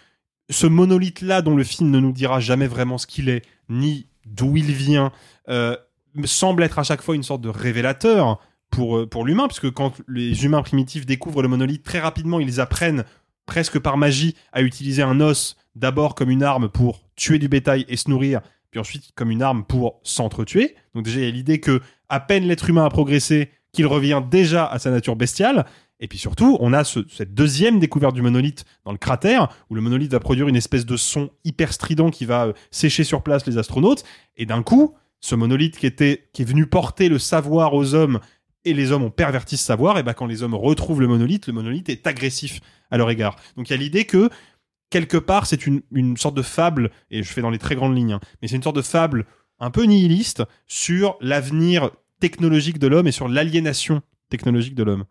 [0.50, 4.56] ce monolithe-là, dont le film ne nous dira jamais vraiment ce qu'il est, ni d'où
[4.56, 5.12] il vient,
[5.48, 5.76] euh,
[6.24, 10.00] semble être à chaque fois une sorte de révélateur pour, euh, pour l'humain, puisque quand
[10.08, 13.04] les humains primitifs découvrent le monolithe, très rapidement, ils apprennent
[13.46, 17.84] presque par magie à utiliser un os d'abord comme une arme pour tuer du bétail
[17.88, 20.74] et se nourrir, puis ensuite comme une arme pour s'entretuer.
[20.94, 24.22] Donc déjà, il y a l'idée que à peine l'être humain a progressé, qu'il revient
[24.30, 25.66] déjà à sa nature bestiale.
[26.00, 29.74] Et puis surtout, on a ce- cette deuxième découverte du monolithe dans le cratère, où
[29.74, 33.22] le monolithe va produire une espèce de son hyper strident qui va euh, sécher sur
[33.22, 34.04] place les astronautes.
[34.36, 38.20] Et d'un coup, ce monolithe qui était, qui est venu porter le savoir aux hommes,
[38.64, 41.46] et les hommes ont perverti ce savoir, et ben quand les hommes retrouvent le monolithe,
[41.46, 43.36] le monolithe est agressif à leur égard.
[43.56, 44.30] Donc il y a l'idée que
[44.90, 47.96] quelque part, c'est une, une sorte de fable, et je fais dans les très grandes
[47.96, 49.26] lignes, hein, mais c'est une sorte de fable
[49.60, 51.90] un peu nihiliste sur l'avenir
[52.20, 55.04] technologique de l'homme et sur l'aliénation technologique de l'homme.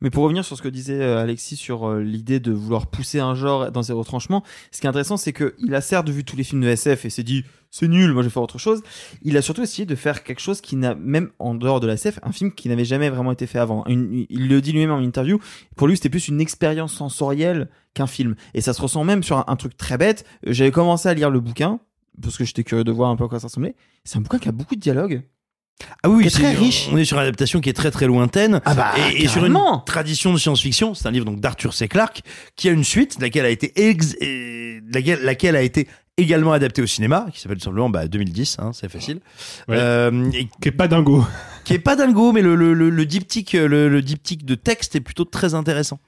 [0.00, 3.18] Mais pour revenir sur ce que disait euh, Alexis sur euh, l'idée de vouloir pousser
[3.18, 6.36] un genre dans ses retranchements, ce qui est intéressant, c'est qu'il a certes vu tous
[6.36, 8.82] les films de SF et s'est dit c'est nul, moi je vais faire autre chose.
[9.22, 11.94] Il a surtout essayé de faire quelque chose qui n'a, même en dehors de la
[11.94, 13.84] SF, un film qui n'avait jamais vraiment été fait avant.
[13.88, 15.40] Il le dit lui-même en interview,
[15.76, 18.36] pour lui c'était plus une expérience sensorielle qu'un film.
[18.54, 20.24] Et ça se ressent même sur un, un truc très bête.
[20.46, 21.80] J'avais commencé à lire le bouquin,
[22.22, 23.74] parce que j'étais curieux de voir un peu à quoi ça ressemblait.
[24.04, 25.22] C'est un bouquin qui a beaucoup de dialogues.
[26.02, 26.88] Ah oui, Qui est très c'est- riche.
[26.92, 29.44] On est sur une adaptation qui est très très lointaine Ah bah, et, et sur
[29.44, 29.78] une carrément.
[29.80, 30.94] tradition de science-fiction.
[30.94, 31.86] C'est un livre donc d'Arthur C.
[31.86, 32.22] Clarke
[32.56, 36.82] qui a une suite, laquelle a été ex- et- laquelle, laquelle a été également adaptée
[36.82, 39.20] au cinéma, qui s'appelle tout simplement bah, 2010, hein, c'est facile.
[39.68, 39.76] Ouais.
[39.78, 41.24] Euh, et Qui est pas dingo.
[41.64, 44.96] qui est pas dingo, mais le, le, le, le diptyque, le, le diptyque de texte
[44.96, 46.00] est plutôt très intéressant.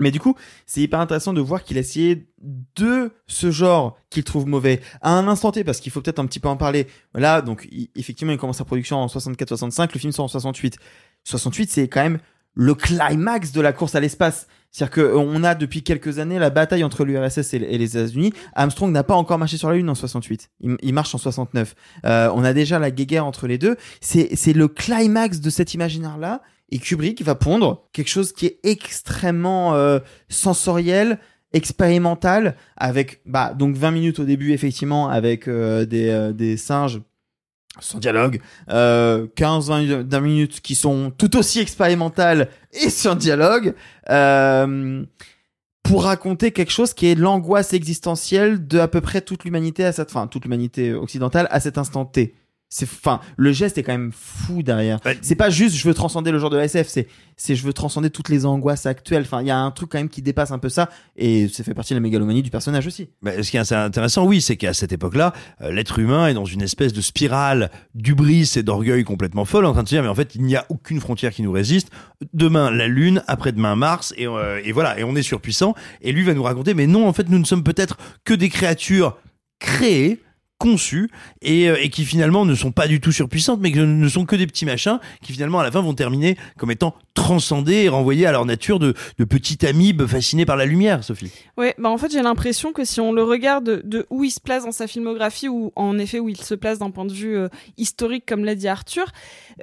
[0.00, 0.34] Mais du coup,
[0.66, 2.28] c'est hyper intéressant de voir qu'il a essayé
[2.76, 6.26] de ce genre qu'il trouve mauvais à un instant T, parce qu'il faut peut-être un
[6.26, 6.86] petit peu en parler.
[7.14, 10.78] Là, donc, effectivement, il commence sa production en 64-65, le film sort en 68.
[11.24, 12.18] 68, c'est quand même
[12.54, 14.46] le climax de la course à l'espace.
[14.70, 18.32] C'est-à-dire que euh, a depuis quelques années la bataille entre l'URSS et, les États-Unis.
[18.54, 20.50] Armstrong n'a pas encore marché sur la Lune en 68.
[20.60, 21.74] Il, marche en 69.
[22.04, 23.76] Euh, on a déjà la guéguerre entre les deux.
[24.00, 26.42] C'est le climax de cet imaginaire-là.
[26.70, 31.18] Et Kubrick va pondre quelque chose qui est extrêmement euh, sensoriel,
[31.52, 37.00] expérimental, avec bah donc 20 minutes au début effectivement avec euh, des, euh, des singes
[37.80, 43.74] sans dialogue, euh, 15-20 minutes qui sont tout aussi expérimentales et sans dialogue,
[44.10, 45.04] euh,
[45.82, 49.92] pour raconter quelque chose qui est l'angoisse existentielle de à peu près toute l'humanité à
[49.92, 52.34] cette fin, toute l'humanité occidentale à cet instant T.
[52.70, 54.98] C'est, enfin, le geste est quand même fou derrière.
[55.22, 58.10] c'est pas juste je veux transcender le genre de SF, c'est, c'est je veux transcender
[58.10, 59.22] toutes les angoisses actuelles.
[59.22, 61.64] Enfin, il y a un truc quand même qui dépasse un peu ça et ça
[61.64, 63.08] fait partie de la mégalomanie du personnage aussi.
[63.22, 66.34] Bah, ce qui est assez intéressant, oui, c'est qu'à cette époque-là, euh, l'être humain est
[66.34, 70.02] dans une espèce de spirale d'ubris et d'orgueil complètement folle, en train de se dire,
[70.02, 71.90] mais en fait, il n'y a aucune frontière qui nous résiste.
[72.34, 75.74] Demain, la Lune, après-demain, Mars, et, euh, et voilà, et on est surpuissant.
[76.02, 78.50] Et lui va nous raconter, mais non, en fait, nous ne sommes peut-être que des
[78.50, 79.16] créatures
[79.58, 80.20] créées
[80.58, 84.08] conçues et, euh, et qui finalement ne sont pas du tout surpuissantes mais que ne
[84.08, 87.84] sont que des petits machins qui finalement à la fin vont terminer comme étant transcendés
[87.84, 91.32] et renvoyés à leur nature de, de petits amibes fascinés par la lumière Sophie.
[91.56, 94.30] Ouais, bah en fait j'ai l'impression que si on le regarde de, de où il
[94.30, 97.12] se place dans sa filmographie ou en effet où il se place d'un point de
[97.12, 99.06] vue euh, historique comme l'a dit Arthur,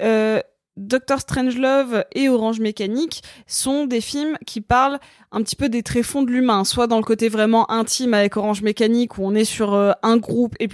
[0.00, 0.40] euh,
[0.76, 4.98] Doctor Strangelove et Orange Mécanique sont des films qui parlent
[5.32, 8.62] un petit peu des tréfonds de l'humain, soit dans le côté vraiment intime avec Orange
[8.62, 10.68] Mécanique où on est sur euh, un groupe et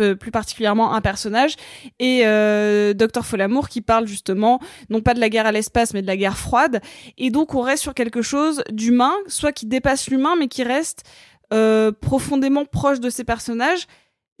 [0.00, 1.56] euh, plus particulièrement un personnage,
[1.98, 6.02] et euh, Docteur Folamour qui parle justement non pas de la guerre à l'espace mais
[6.02, 6.80] de la guerre froide,
[7.18, 11.04] et donc on reste sur quelque chose d'humain, soit qui dépasse l'humain mais qui reste
[11.52, 13.86] euh, profondément proche de ces personnages.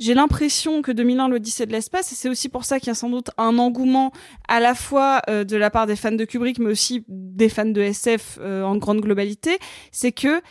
[0.02, 2.94] J'ai l'impression que 2001 l'Odyssée de l'espace, et c'est aussi pour ça qu'il y a
[2.96, 4.10] sans doute un engouement
[4.48, 7.66] à la fois euh, de la part des fans de Kubrick, mais aussi des fans
[7.66, 9.60] de SF euh, en grande globalité,
[9.92, 10.42] c'est que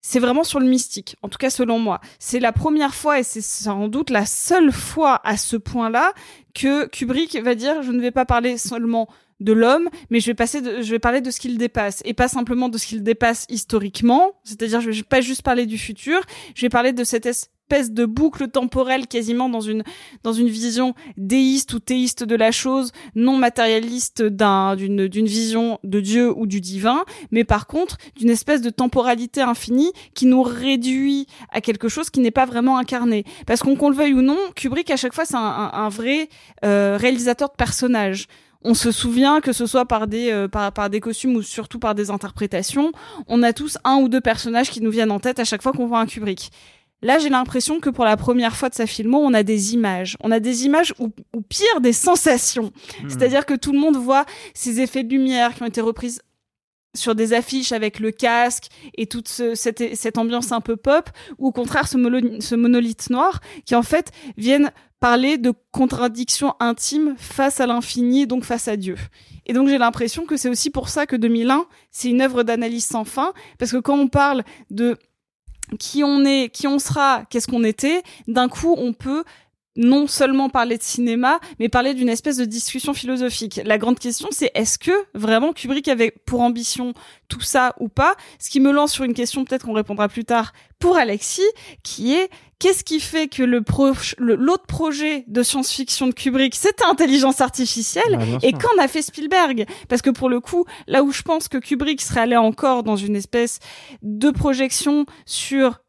[0.00, 2.00] c'est vraiment sur le mystique, en tout cas selon moi.
[2.20, 6.12] C'est la première fois, et c'est sans doute la seule fois à ce point-là,
[6.54, 9.08] que Kubrick va dire, je ne vais pas parler seulement
[9.40, 12.14] de l'homme, mais je vais passer de, je vais parler de ce qu'il dépasse et
[12.14, 16.20] pas simplement de ce qu'il dépasse historiquement, c'est-à-dire je vais pas juste parler du futur,
[16.54, 17.26] je vais parler de cette
[17.70, 19.84] espèce de boucle temporelle quasiment dans une
[20.24, 25.78] dans une vision déiste ou théiste de la chose, non matérialiste d'un d'une d'une vision
[25.84, 30.42] de Dieu ou du divin, mais par contre d'une espèce de temporalité infinie qui nous
[30.42, 33.24] réduit à quelque chose qui n'est pas vraiment incarné.
[33.46, 35.88] Parce qu'on qu'on le veuille ou non, Kubrick à chaque fois c'est un, un, un
[35.88, 36.28] vrai
[36.64, 38.26] euh, réalisateur de personnages
[38.62, 41.78] on se souvient que ce soit par des euh, par, par des costumes ou surtout
[41.78, 42.92] par des interprétations,
[43.26, 45.72] on a tous un ou deux personnages qui nous viennent en tête à chaque fois
[45.72, 46.50] qu'on voit un Kubrick.
[47.02, 50.16] Là, j'ai l'impression que pour la première fois de sa filmo, on a des images.
[50.20, 52.72] On a des images ou, ou pire, des sensations.
[53.02, 53.08] Hmm.
[53.08, 56.20] C'est-à-dire que tout le monde voit ces effets de lumière qui ont été reprises
[56.94, 58.64] sur des affiches avec le casque
[58.98, 61.08] et toute ce- cette, cette ambiance un peu pop,
[61.38, 61.96] ou au contraire ce
[62.56, 68.66] monolithe noir qui en fait viennent parler de contradictions intimes face à l'infini, donc face
[68.68, 68.96] à Dieu.
[69.46, 72.84] Et donc j'ai l'impression que c'est aussi pour ça que 2001, c'est une œuvre d'analyse
[72.86, 74.98] sans fin, parce que quand on parle de
[75.78, 79.24] qui on est, qui on sera, qu'est-ce qu'on était, d'un coup on peut
[79.76, 83.60] non seulement parler de cinéma, mais parler d'une espèce de discussion philosophique.
[83.64, 86.92] La grande question, c'est est-ce que vraiment Kubrick avait pour ambition
[87.28, 88.14] tout ça ou pas?
[88.38, 91.46] Ce qui me lance sur une question, peut-être qu'on répondra plus tard, pour Alexis,
[91.82, 93.62] qui est qu'est-ce qui fait que le
[94.18, 99.02] l'autre projet de science-fiction de Kubrick, c'était intelligence artificielle, Ah, bien et qu'en a fait
[99.02, 99.66] Spielberg?
[99.88, 102.96] Parce que pour le coup, là où je pense que Kubrick serait allé encore dans
[102.96, 103.60] une espèce
[104.02, 105.80] de projection sur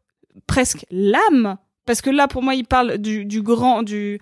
[0.46, 4.20] presque l'âme, parce que là, pour moi, il parle du, du grand, du,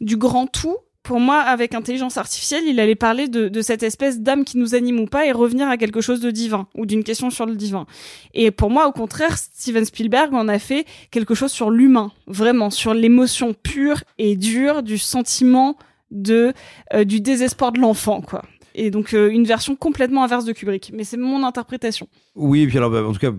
[0.00, 0.76] du grand tout.
[1.02, 4.74] Pour moi, avec intelligence artificielle, il allait parler de, de cette espèce d'âme qui nous
[4.74, 7.56] anime ou pas et revenir à quelque chose de divin ou d'une question sur le
[7.56, 7.86] divin.
[8.34, 12.68] Et pour moi, au contraire, Steven Spielberg en a fait quelque chose sur l'humain, vraiment
[12.68, 15.76] sur l'émotion pure et dure du sentiment
[16.10, 16.52] de
[16.92, 18.42] euh, du désespoir de l'enfant, quoi.
[18.82, 22.08] Et donc euh, une version complètement inverse de Kubrick, mais c'est mon interprétation.
[22.34, 23.30] Oui, et puis alors, bah, en tout cas,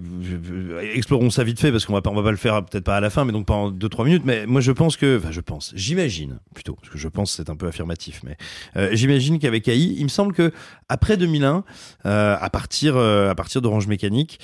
[0.93, 2.97] explorons ça vite fait parce qu'on va pas, on va pas le faire peut-être pas
[2.97, 4.21] à la fin, mais donc pas en 2-3 minutes.
[4.23, 7.49] Mais moi, je pense que, enfin, je pense, j'imagine plutôt, parce que je pense c'est
[7.49, 8.37] un peu affirmatif, mais
[8.75, 10.51] euh, j'imagine qu'avec AI, il me semble que
[10.89, 11.63] après 2001,
[12.05, 14.39] euh, à partir, à partir d'Orange Mécanique,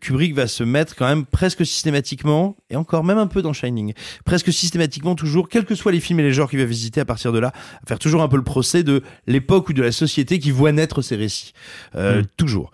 [0.00, 3.94] Kubrick va se mettre quand même presque systématiquement, et encore même un peu dans Shining,
[4.24, 7.04] presque systématiquement toujours, quels que soient les films et les genres qu'il va visiter à
[7.04, 9.87] partir de là, à faire toujours un peu le procès de l'époque ou de la
[9.92, 11.52] société qui voit naître ces récits,
[11.94, 12.26] Euh, Mm.
[12.36, 12.70] toujours.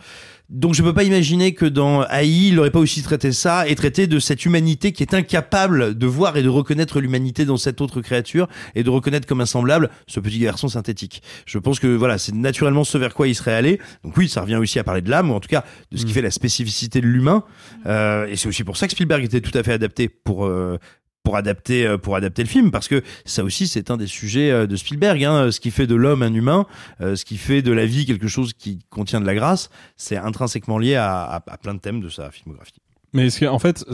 [0.51, 3.75] Donc je peux pas imaginer que dans AI, il n'aurait pas aussi traité ça et
[3.75, 7.81] traité de cette humanité qui est incapable de voir et de reconnaître l'humanité dans cette
[7.81, 11.23] autre créature et de reconnaître comme un semblable ce petit garçon synthétique.
[11.47, 13.81] Je pense que voilà, c'est naturellement ce vers quoi il serait allé.
[14.05, 16.05] Donc oui, ça revient aussi à parler de l'âme ou en tout cas de ce
[16.05, 17.43] qui fait la spécificité de l'humain.
[17.87, 20.79] Euh, et c'est aussi pour ça que Spielberg était tout à fait adapté pour euh,
[21.25, 24.51] pour adapter euh, pour adapter le film parce que ça aussi c'est un des sujets
[24.53, 26.67] euh, de Spielberg hein, ce qui fait de l'homme un humain
[27.01, 30.17] euh, ce qui fait de la vie quelque chose qui contient de la grâce c'est
[30.17, 32.75] intrinsèquement lié à, à- plein de thèmes de sa filmographie.
[33.15, 33.85] Mais est-ce que, en fait,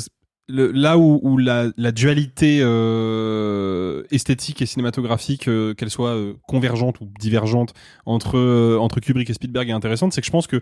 [0.48, 6.34] le, là où, où la, la dualité euh, esthétique et cinématographique, euh, qu'elle soit euh,
[6.48, 7.74] convergente ou divergente
[8.06, 10.60] entre euh, entre Kubrick et Spielberg est intéressante, c'est que je pense que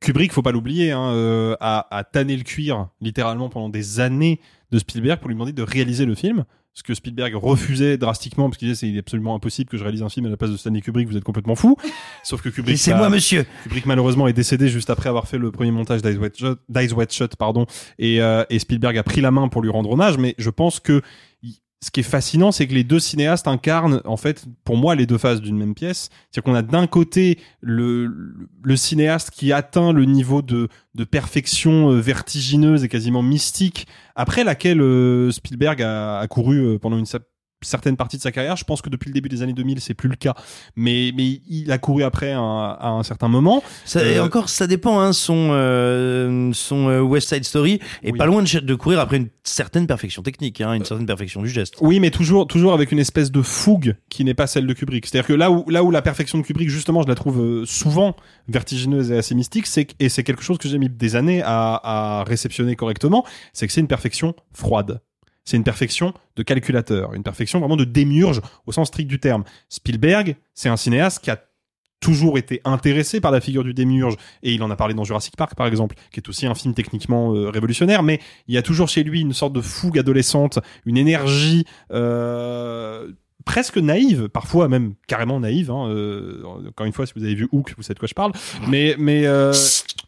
[0.00, 4.40] Kubrick, faut pas l'oublier, hein, euh, a, a tanné le cuir littéralement pendant des années
[4.70, 6.44] de Spielberg pour lui demander de réaliser le film.
[6.72, 10.10] Ce que Spielberg refusait drastiquement parce qu'il disait c'est absolument impossible que je réalise un
[10.10, 11.76] film à la place de Stanley Kubrick, vous êtes complètement fou.
[12.22, 12.72] Sauf que Kubrick.
[12.72, 13.46] Laissez-moi, bah, monsieur.
[13.62, 17.36] Kubrick malheureusement est décédé juste après avoir fait le premier montage d'Eyes Wide Shut, Shut,
[17.36, 17.64] pardon,
[17.98, 20.18] et, euh, et Spielberg a pris la main pour lui rendre hommage.
[20.18, 21.00] Mais je pense que
[21.86, 25.06] ce qui est fascinant, c'est que les deux cinéastes incarnent, en fait, pour moi, les
[25.06, 26.10] deux faces d'une même pièce.
[26.32, 28.10] C'est-à-dire qu'on a d'un côté le,
[28.74, 30.68] cinéaste qui atteint le niveau de,
[31.08, 36.98] perfection euh, vertigineuse et quasiment mystique, après laquelle euh, Spielberg a, a couru euh, pendant
[36.98, 37.06] une
[37.62, 38.56] certaines parties de sa carrière.
[38.56, 40.34] Je pense que depuis le début des années 2000, c'est plus le cas.
[40.76, 43.62] Mais, mais il a couru après un, à un certain moment.
[43.84, 45.00] Ça, et encore, ça dépend.
[45.00, 48.18] Hein, son euh, son euh, West Side Story est Oui.
[48.18, 51.48] pas loin de, de courir après une certaine perfection technique, hein, une certaine perfection du
[51.48, 51.74] geste.
[51.80, 55.06] Oui, mais toujours, toujours avec une espèce de fougue qui n'est pas celle de Kubrick.
[55.06, 57.64] C'est-à-dire que là où, là où la perfection de Kubrick, justement, je la trouve euh,
[57.66, 58.14] souvent
[58.48, 61.42] vertigineuse et assez mystique, c'est que- et c'est quelque chose que j'ai mis des années
[61.44, 65.00] à, à réceptionner correctement, c'est que c'est une perfection froide.
[65.46, 69.44] C'est une perfection de calculateur, une perfection vraiment de démiurge au sens strict du terme.
[69.70, 71.40] Spielberg, c'est un cinéaste qui a
[72.00, 75.34] toujours été intéressé par la figure du démiurge et il en a parlé dans Jurassic
[75.36, 78.62] Park par exemple qui est aussi un film techniquement euh, révolutionnaire mais il y a
[78.62, 83.10] toujours chez lui une sorte de fougue adolescente une énergie euh,
[83.46, 87.48] presque naïve parfois même carrément naïve hein, euh, encore une fois si vous avez vu
[87.50, 88.32] Hook vous savez de quoi je parle
[88.68, 88.94] mais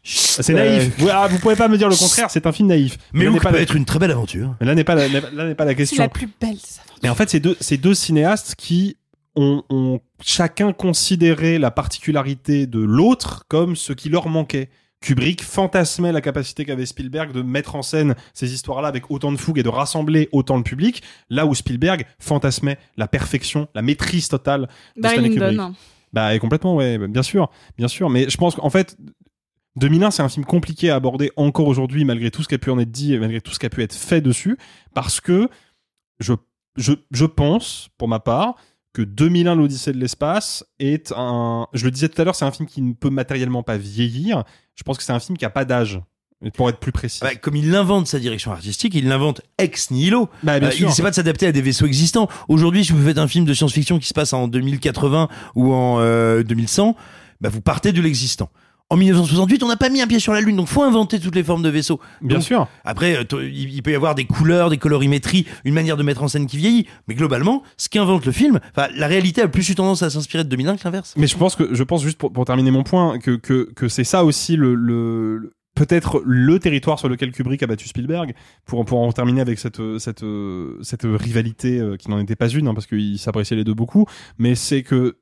[0.03, 2.97] c'est naïf vous, ah, vous pouvez pas me dire le contraire c'est un film naïf
[3.13, 4.55] Mais là Hook n'est pas peut la- être une très belle aventure.
[4.59, 6.79] mais là n'est pas la, là n'est pas la C'est question la plus belle des
[6.79, 7.03] aventures.
[7.03, 8.97] et en fait, c'est deux, c'est deux cinéastes qui
[9.35, 14.69] ont, ont chacun considéré la particularité de l'autre comme ce qui leur manquait.
[15.01, 19.37] Kubrick fantasmait la capacité qu'avait Spielberg de mettre en scène ces histoires-là avec autant de
[19.37, 24.27] fougue et de rassembler autant le public, là où Spielberg fantasmait la perfection, la maîtrise
[24.27, 25.29] totale de Barry Stanley.
[25.35, 25.61] Kubrick.
[26.11, 28.09] Bah et complètement, ouais, bah, bien sûr, bien sûr.
[28.09, 28.97] Mais je pense qu'en fait,
[29.75, 32.69] 2001, c'est un film compliqué à aborder encore aujourd'hui, malgré tout ce qui a pu
[32.69, 34.57] en être dit et malgré tout ce qui a pu être fait dessus,
[34.93, 35.49] parce que
[36.19, 36.33] je,
[36.75, 38.55] je, je pense, pour ma part,
[38.93, 41.67] que 2001, l'Odyssée de l'espace est un.
[41.73, 44.43] Je le disais tout à l'heure, c'est un film qui ne peut matériellement pas vieillir.
[44.75, 46.01] Je pense que c'est un film qui a pas d'âge.
[46.53, 47.19] Pour être plus précis.
[47.21, 50.29] Bah, comme il invente sa direction artistique, il l'invente ex nihilo.
[50.41, 52.29] Bah, bien Euh, il sait pas de s'adapter à des vaisseaux existants.
[52.47, 55.99] Aujourd'hui, si vous faites un film de science-fiction qui se passe en 2080 ou en
[55.99, 56.95] euh, 2100,
[57.41, 58.49] bah, vous partez de l'existant.
[58.91, 61.35] En 1968, on n'a pas mis un pied sur la Lune, donc faut inventer toutes
[61.35, 61.99] les formes de vaisseaux.
[62.21, 62.67] Bien Donc, sûr.
[62.83, 66.27] Après, euh, il peut y avoir des couleurs, des colorimétries, une manière de mettre en
[66.27, 70.01] scène qui vieillit, mais globalement, ce qu'invente le film, la réalité a plus eu tendance
[70.01, 71.13] à s'inspirer de 2001 que l'inverse.
[71.17, 73.87] Mais je pense que je pense juste pour, pour terminer mon point que que, que
[73.89, 78.33] c'est ça aussi le, le, le- peut-être le territoire sur lequel Kubrick a battu Spielberg
[78.65, 80.25] pour pour en terminer avec cette cette
[80.81, 84.05] cette rivalité euh, qui n'en était pas une hein, parce qu'ils s'appréciaient les deux beaucoup
[84.39, 85.19] mais c'est que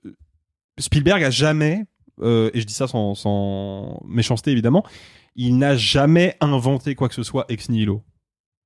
[0.79, 1.83] Spielberg a jamais
[2.21, 4.83] euh, et je dis ça sans, sans méchanceté évidemment
[5.37, 8.03] il n'a jamais inventé quoi que ce soit ex nihilo.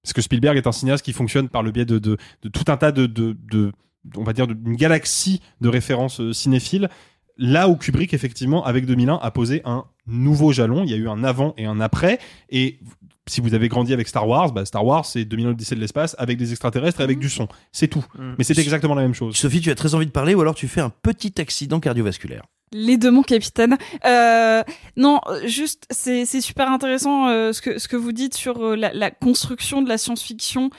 [0.01, 2.71] Parce que Spielberg est un cinéaste qui fonctionne par le biais de, de, de tout
[2.71, 3.71] un tas de, de, de
[4.17, 6.89] on va dire d'une galaxie de références euh, cinéphiles.
[7.37, 10.83] Là où Kubrick effectivement avec 2001 a posé un nouveau jalon.
[10.83, 12.19] Il y a eu un avant et un après.
[12.49, 12.79] Et
[13.27, 16.15] si vous avez grandi avec Star Wars bah Star Wars c'est 2001 l'Odyssée de l'espace
[16.17, 17.47] avec des extraterrestres et avec du son.
[17.71, 18.05] C'est tout.
[18.17, 18.33] Mm.
[18.37, 19.35] mais c'est exactement la même chose.
[19.35, 22.43] Sophie, tu as très envie de parler ou alors tu fais un petit accident cardiovasculaire?
[22.73, 23.77] Les deux, mon capitaine.
[24.05, 24.63] Euh,
[24.95, 28.93] non, juste, c'est super intéressant euh, ce que ce que vous dites sur euh, la,
[28.93, 30.69] la construction de la science-fiction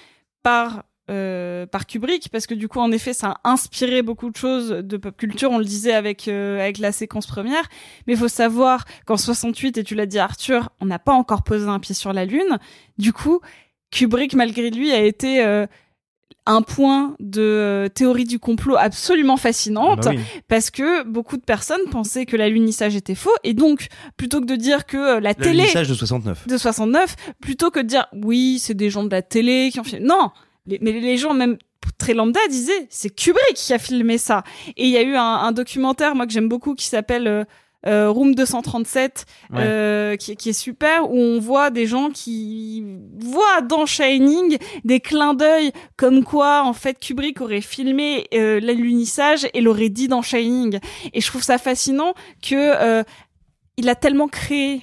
[0.42, 4.36] par euh, par Kubrick, parce que du coup, en effet, ça a inspiré beaucoup de
[4.36, 5.50] choses de pop culture.
[5.50, 7.68] On le disait avec euh, avec la séquence première,
[8.06, 11.42] mais il faut savoir qu'en 68, et tu l'as dit Arthur, on n'a pas encore
[11.42, 12.58] posé un pied sur la lune.
[12.96, 13.40] Du coup,
[13.90, 15.44] Kubrick, malgré lui, a été
[16.46, 20.22] un point de euh, théorie du complot absolument fascinante Ah bah oui.
[20.48, 24.56] parce que beaucoup de personnes pensaient que l'alunissage était faux et donc plutôt que de
[24.56, 26.46] dire que euh, la télé de 69.
[26.48, 29.84] de 69 plutôt que de dire oui c'est des gens de la télé qui ont
[29.84, 30.30] fait non
[30.66, 31.56] les- mais les gens même
[31.98, 34.42] très lambda disaient c'est Kubrick qui a filmé ça
[34.76, 37.44] et il y a eu un, un documentaire moi que j'aime beaucoup qui s'appelle euh,
[37.86, 39.58] euh, Room 237 Ouais.
[39.60, 42.84] euh, qui, qui est super où on voit des gens qui
[43.18, 49.46] voient dans Shining des clins d'œil comme quoi en fait Kubrick aurait filmé euh, l'alunissage
[49.54, 50.78] et l'aurait dit dans Shining
[51.12, 53.02] et je trouve ça fascinant que euh,
[53.76, 54.82] il a tellement créé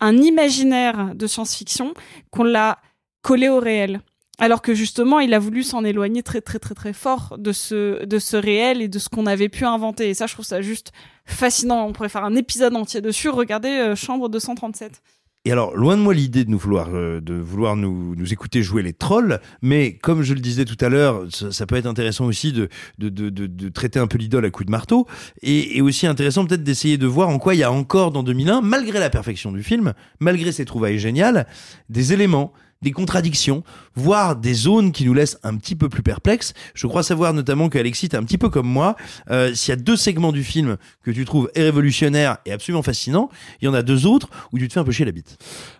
[0.00, 1.94] un imaginaire de science-fiction
[2.30, 2.78] qu'on l'a
[3.22, 4.00] collé au réel.
[4.38, 8.04] Alors que justement, il a voulu s'en éloigner très très très très fort de ce
[8.04, 10.10] de ce réel et de ce qu'on avait pu inventer.
[10.10, 10.92] Et ça, je trouve ça juste
[11.24, 11.86] fascinant.
[11.86, 13.30] On pourrait faire un épisode entier dessus.
[13.30, 15.00] Regardez euh, Chambre 237.
[15.46, 18.64] Et alors, loin de moi l'idée de nous vouloir, euh, de vouloir nous, nous écouter
[18.64, 22.24] jouer les trolls, mais comme je le disais tout à l'heure, ça, peut être intéressant
[22.24, 22.68] aussi de,
[22.98, 25.06] de, de, de, de traiter un peu l'idole à coups de marteau,
[25.42, 28.24] et, et aussi intéressant peut-être d'essayer de voir en quoi il y a encore dans
[28.24, 31.46] 2001, malgré la perfection du film, malgré ses trouvailles géniales,
[31.90, 33.62] des éléments, des contradictions,
[33.94, 36.52] voire des zones qui nous laissent un petit peu plus perplexes.
[36.74, 38.96] Je crois savoir notamment qu'Alexis, t'es un petit peu comme moi.
[39.30, 43.28] Euh, S'il y a deux segments du film que tu trouves révolutionnaires et absolument fascinants,
[43.60, 45.38] il y en a deux autres où tu te fais un peu chier la bite.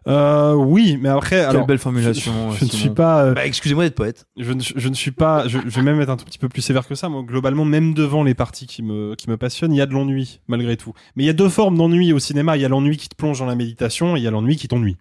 [0.08, 3.24] Euh, oui, mais après, alors, belle formulation, Je, je ne suis pas.
[3.24, 4.26] euh, Bah, excusez-moi d'être poète.
[4.38, 5.48] je, ne, je ne suis pas.
[5.48, 7.08] Je, je vais même être un tout petit peu plus sévère que ça.
[7.08, 9.92] Moi, globalement, même devant les parties qui me qui me passionnent, il y a de
[9.92, 10.92] l'ennui malgré tout.
[11.16, 12.56] Mais il y a deux formes d'ennui au cinéma.
[12.56, 14.56] Il y a l'ennui qui te plonge dans la méditation et il y a l'ennui
[14.56, 14.96] qui t'ennuie.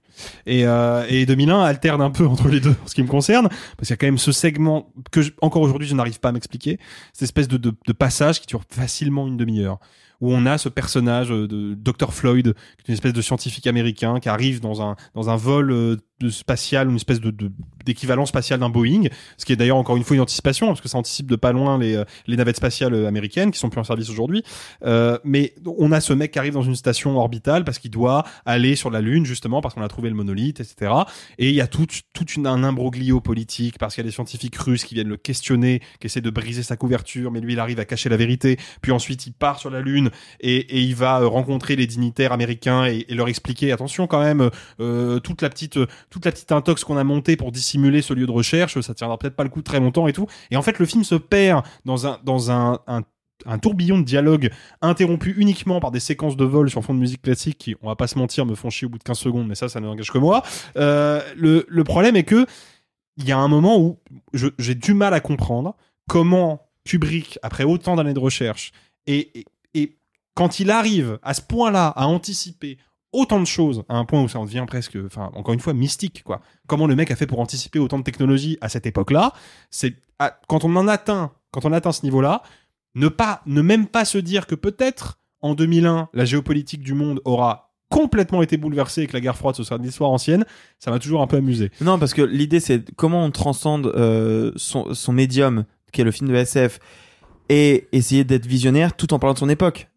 [0.46, 3.48] Et, euh, et 2001 alterne un peu entre les deux en ce qui me concerne,
[3.50, 6.32] parce qu'il y a quand même ce segment que encore aujourd'hui je n'arrive pas à
[6.32, 6.80] m'expliquer,
[7.14, 9.80] cette espèce de, de, passage qui dure facilement une demi-heure
[10.22, 12.54] où on a ce personnage euh, de Dr Floyd,
[12.88, 16.90] une espèce de scientifique américain qui arrive dans un dans un vol euh, de spatial,
[16.90, 17.34] une espèce de
[17.86, 19.04] d'équivalent spatial d'un Boeing,
[19.38, 21.52] ce qui est d'ailleurs encore une fois une anticipation parce que ça anticipe de pas
[21.52, 24.42] loin les euh, les navettes spatiales euh, américaines qui sont plus en service aujourd'hui.
[24.86, 28.24] Euh, mais on a ce mec qui arrive dans une station orbitale parce qu'il doit
[28.46, 30.92] aller sur la Lune justement parce qu'on a trouvé le monolithe, etc.
[31.38, 34.14] Et il y a tout tout une, un imbroglio politique parce qu'il y a des
[34.14, 37.60] scientifiques russes qui viennent le questionner, qui essaient de briser sa couverture, mais lui il
[37.60, 38.58] arrive à cacher la vérité.
[38.82, 42.32] Puis ensuite il part sur la Lune et, et il va euh, rencontrer les dignitaires
[42.32, 44.50] américains et, et leur expliquer attention quand même
[44.80, 45.78] euh, toute la petite
[46.10, 49.18] toute la petite intox qu'on a montée pour dissimuler ce lieu de recherche, ça tiendra
[49.18, 50.28] peut-être pas le coup très longtemps et tout.
[50.52, 52.80] Et en fait le film se perd dans un dans un,
[53.46, 54.52] un tourbillon de dialogue
[54.82, 57.96] interrompu uniquement par des séquences de vol sur fond de musique classique qui, on va
[57.96, 60.12] pas se mentir, me font chier au bout de 15 secondes, mais ça, ça n'engage
[60.12, 60.44] que moi.
[60.78, 62.46] Euh, le, le problème est que
[63.18, 63.98] il y a un moment où
[64.58, 65.76] j'ai du mal à comprendre
[66.08, 68.72] comment Kubrick, après autant d'années de recherche,
[69.08, 69.98] et, et
[70.34, 72.78] quand il arrive à ce point-là à anticiper
[73.16, 76.24] autant de choses à un point où ça en devient presque, encore une fois, mystique.
[76.68, 79.34] Comment le mec a fait pour anticiper autant de technologies à cette époque-là,
[80.20, 82.42] à- quand on en atteint, quand on atteint ce niveau-là,
[82.96, 87.22] ne pas, ne même pas se dire que peut-être en 2001, la géopolitique du monde
[87.26, 90.46] aura complètement été bouleversée et que la guerre froide ce sera de l'histoire ancienne,
[90.80, 91.72] ça m'a toujours un peu amusé.
[91.82, 96.12] Non, parce que l'idée, c'est comment on transcende euh, son, son médium, qui est le
[96.12, 96.80] film de SF,
[97.50, 99.88] et essayer d'être visionnaire tout en parlant de son époque.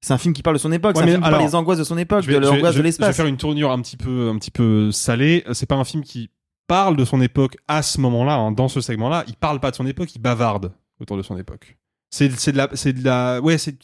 [0.00, 1.54] C'est un film qui parle de son époque, Ouais, c'est un film qui parle des
[1.54, 3.16] angoisses de son époque, vais, de l'angoisse de vais- je vais l'espace.
[3.16, 5.44] faire une tournure un petit peu, un petit peu salée.
[5.52, 6.30] C'est pas un film qui
[6.68, 9.24] parle de son époque à ce moment-là, hein, dans ce segment-là.
[9.26, 11.76] Il parle pas de son époque, il bavarde autour de son époque.
[12.10, 13.76] C'est, de la, c'est de la, ouais, c'est,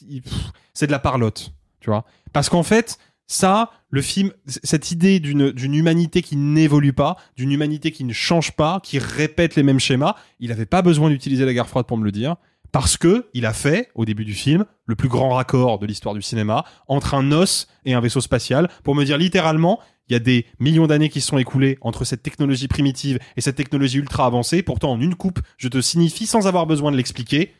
[0.86, 2.04] de la parlotte, tu vois.
[2.32, 2.96] Parce qu'en fait,
[3.26, 8.12] ça, le film, cette idée d'une, d'une humanité qui n'évolue pas, d'une humanité qui ne
[8.12, 11.86] change pas, qui répète les mêmes schémas, il avait pas besoin d'utiliser la guerre froide
[11.86, 12.36] pour me le dire.
[12.74, 16.12] Parce que il a fait, au début du film, le plus grand raccord de l'histoire
[16.12, 20.16] du cinéma entre un os et un vaisseau spatial pour me dire littéralement, il y
[20.16, 23.98] a des millions d'années qui se sont écoulées entre cette technologie primitive et cette technologie
[23.98, 24.64] ultra avancée.
[24.64, 27.52] Pourtant, en une coupe, je te signifie sans avoir besoin de l'expliquer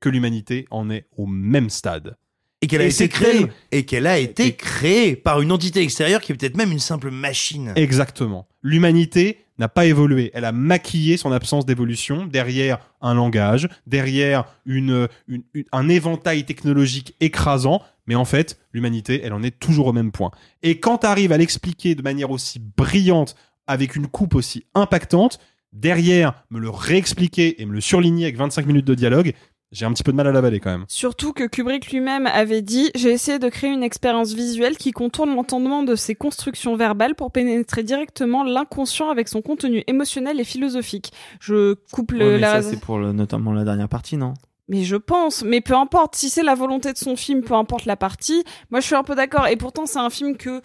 [0.00, 2.16] que l'humanité en est au même stade.
[2.62, 3.46] Et qu'elle a été créée.
[3.70, 7.10] Et qu'elle a été créée par une entité extérieure qui est peut-être même une simple
[7.10, 7.74] machine.
[7.76, 8.48] Exactement.
[8.62, 10.30] L'humanité n'a pas évolué.
[10.34, 14.44] Elle a maquillé son absence d'évolution derrière un langage, derrière
[15.72, 17.82] un éventail technologique écrasant.
[18.06, 20.30] Mais en fait, l'humanité, elle en est toujours au même point.
[20.62, 23.36] Et quand tu arrives à l'expliquer de manière aussi brillante,
[23.66, 25.38] avec une coupe aussi impactante,
[25.72, 29.32] derrière, me le réexpliquer et me le surligner avec 25 minutes de dialogue,
[29.74, 30.84] j'ai un petit peu de mal à l'avaler quand même.
[30.88, 35.34] Surtout que Kubrick lui-même avait dit J'ai essayé de créer une expérience visuelle qui contourne
[35.34, 41.12] l'entendement de ses constructions verbales pour pénétrer directement l'inconscient avec son contenu émotionnel et philosophique.
[41.40, 42.18] Je coupe le.
[42.18, 42.62] Ouais, mais la...
[42.62, 44.34] ça, c'est pour le- notamment la dernière partie, non?
[44.68, 47.84] Mais je pense, mais peu importe, si c'est la volonté de son film, peu importe
[47.84, 49.46] la partie, moi je suis un peu d'accord.
[49.48, 50.62] Et pourtant, c'est un film que.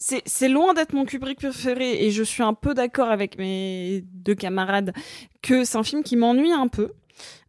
[0.00, 4.04] C'est c'est loin d'être mon Kubrick préféré, et je suis un peu d'accord avec mes
[4.12, 4.92] deux camarades
[5.42, 6.92] que c'est un film qui m'ennuie un peu.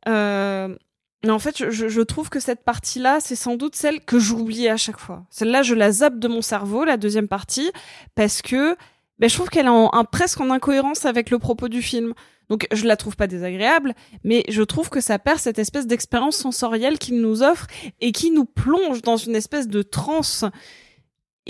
[0.07, 0.76] Euh,
[1.24, 4.78] mais en fait, je, trouve que cette partie-là, c'est sans doute celle que j'oublie à
[4.78, 5.26] chaque fois.
[5.30, 7.72] Celle-là, je la zappe de mon cerveau, la deuxième partie,
[8.15, 8.78] parce que
[9.20, 12.13] ben, je trouve qu'elle est en, en- presque en incohérence avec le propos du film.
[12.49, 13.93] Donc, je la trouve pas désagréable,
[14.24, 17.67] mais je trouve que ça perd cette espèce d'expérience sensorielle qu'il nous offre
[17.99, 20.45] et qui nous plonge dans une espèce de transe.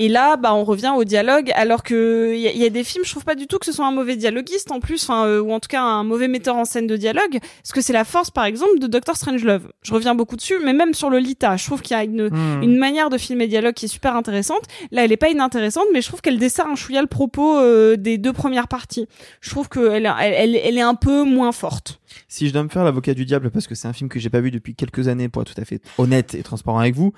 [0.01, 2.83] Et là, bah, on revient au dialogue, alors que il y, a- y a des
[2.85, 5.25] films, je trouve pas du tout que ce soit un mauvais dialoguiste en plus, enfin,
[5.27, 7.91] euh, ou en tout cas un mauvais metteur en scène de dialogue, parce que c'est
[7.93, 9.69] la force, par exemple, de Doctor Strangelove.
[9.81, 12.63] Je reviens beaucoup dessus, mais même sur Lolita, je trouve qu'il y a une, Hmm.
[12.63, 14.61] une manière de filmer dialogue qui est super intéressante.
[14.91, 17.97] Là, elle est pas inintéressante, mais je trouve qu'elle dessert un chouïa le propos euh,
[17.97, 19.07] des deux premières parties.
[19.41, 21.99] Je trouve qu'elle elle, elle, elle est un peu moins forte.
[22.29, 24.29] Si je dois me faire l'avocat du diable, parce que c'est un film que j'ai
[24.29, 27.11] pas vu depuis quelques années, pour être tout à fait honnête et transparent avec vous,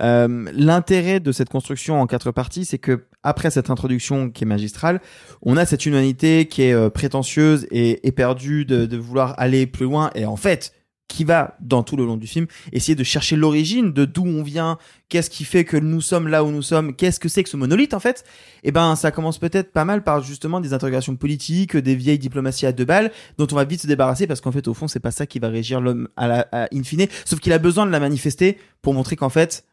[0.00, 4.46] euh, l'intérêt de cette construction en quatre parties, c'est que après cette introduction qui est
[4.46, 5.00] magistrale,
[5.42, 9.84] on a cette humanité qui est euh, prétentieuse et éperdue de, de vouloir aller plus
[9.84, 10.72] loin, et en fait,
[11.08, 12.46] qui va dans tout le long du film?
[12.72, 14.78] Essayer de chercher l'origine de d'où on vient,
[15.08, 17.56] qu'est-ce qui fait que nous sommes là où nous sommes, qu'est-ce que c'est que ce
[17.56, 18.24] monolithe en fait?
[18.62, 22.66] Eh ben ça commence peut-être pas mal par justement des interrogations politiques, des vieilles diplomaties
[22.66, 25.00] à deux balles dont on va vite se débarrasser parce qu'en fait au fond c'est
[25.00, 27.86] pas ça qui va régir l'homme à la à in fine, sauf qu'il a besoin
[27.86, 29.64] de la manifester pour montrer qu'en fait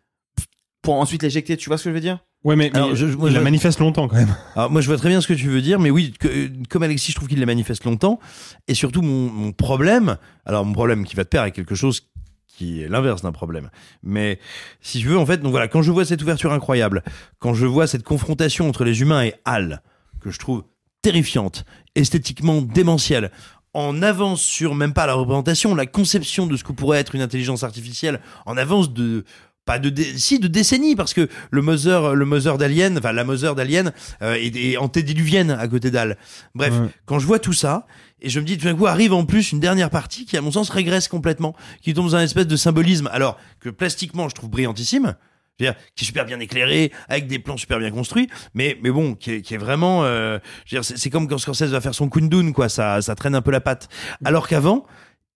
[0.86, 2.20] pour ensuite l'éjecter, tu vois ce que je veux dire?
[2.44, 4.36] Ouais, mais, je- moi, il je- la manifeste longtemps quand même.
[4.56, 6.84] Alors moi je vois très bien ce que tu veux dire, mais oui, que- comme
[6.84, 8.20] Alexis, je trouve qu'il les manifeste longtemps.
[8.68, 12.08] Et surtout mon, mon problème, alors mon problème qui va de pair avec quelque chose
[12.48, 13.70] qui est l'inverse d'un problème.
[14.04, 14.40] Mais
[14.80, 17.04] si tu veux, en fait, donc voilà, quand je vois cette ouverture incroyable,
[17.40, 19.82] quand je vois cette confrontation entre les humains et Hal,
[20.22, 20.64] que je trouve
[21.02, 21.66] terrifiante,
[21.96, 23.32] esthétiquement démentielle,
[23.74, 27.22] en avance sur même pas la représentation, la conception de ce que pourrait être une
[27.22, 29.26] intelligence artificielle, en avance de
[29.66, 33.24] pas de dé- si de décennies parce que le Mother le Mother d'Alien enfin la
[33.24, 33.92] Mother d'Alien
[34.22, 36.18] euh, est, est antédiluvienne à côté d'Al.
[36.54, 36.88] Bref, Ouais.
[37.06, 37.88] quand je vois tout ça
[38.22, 40.42] et je me dis tout d'un coup arrive en plus une dernière partie qui à
[40.42, 44.36] mon sens régresse complètement, qui tombe dans un espèce de symbolisme alors que plastiquement je
[44.36, 45.16] trouve brillantissime.
[45.58, 48.78] Je veux dire, qui est super bien éclairé, avec des plans super bien construits, mais
[48.84, 51.38] mais bon, qui est, qui est vraiment, euh, je veux dire, c'est c'est comme quand
[51.38, 53.88] Scorsese va faire son Kundun, quoi, ça ça traîne un peu la patte.
[54.26, 54.86] Alors qu'avant,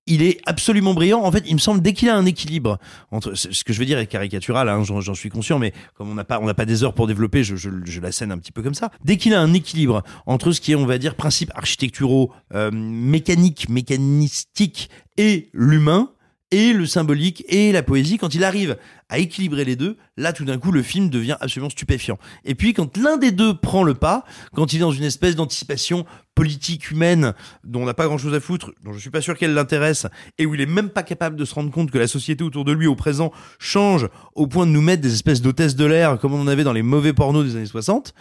[0.09, 1.21] il est absolument brillant.
[1.21, 2.77] En fait, il me semble dès qu'il a un équilibre
[3.11, 6.09] entre ce que je veux dire est caricatural, hein, j'en j'en suis conscient, mais comme
[6.09, 8.31] on n'a pas on n'a pas des heures pour développer, je, je, je la scène
[8.31, 8.91] un petit peu comme ça.
[9.05, 12.71] Dès qu'il a un équilibre entre ce qui est on va dire principes architecturaux, euh,
[12.73, 16.11] mécaniques, mécanistiques et l'humain
[16.51, 18.77] et le symbolique et la poésie, quand il arrive
[19.09, 22.17] à équilibrer les deux, là tout d'un coup le film devient absolument stupéfiant.
[22.45, 24.23] Et puis quand l'un des deux prend le pas,
[24.53, 27.33] quand il est dans une espèce d'anticipation politique humaine
[27.63, 30.07] dont on n'a pas grand chose à foutre, dont je suis pas sûr qu'elle l'intéresse,
[30.37, 32.65] et où il est même pas capable de se rendre compte que la société autour
[32.65, 36.17] de lui au présent change au point de nous mettre des espèces d'hôtesses de l'air
[36.19, 38.13] comme on en avait dans les mauvais pornos des années 60.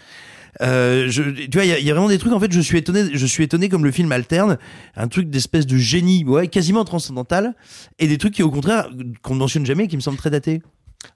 [0.61, 2.33] Euh, je, tu vois, il y, y a vraiment des trucs.
[2.33, 3.05] En fait, je suis étonné.
[3.13, 4.59] Je suis étonné comme le film alterne
[4.97, 7.55] un truc d'espèce de génie, ouais, quasiment transcendantal,
[7.99, 8.91] et des trucs qui, au contraire,
[9.23, 10.63] qu'on ne mentionne jamais, et qui me semblent très datés.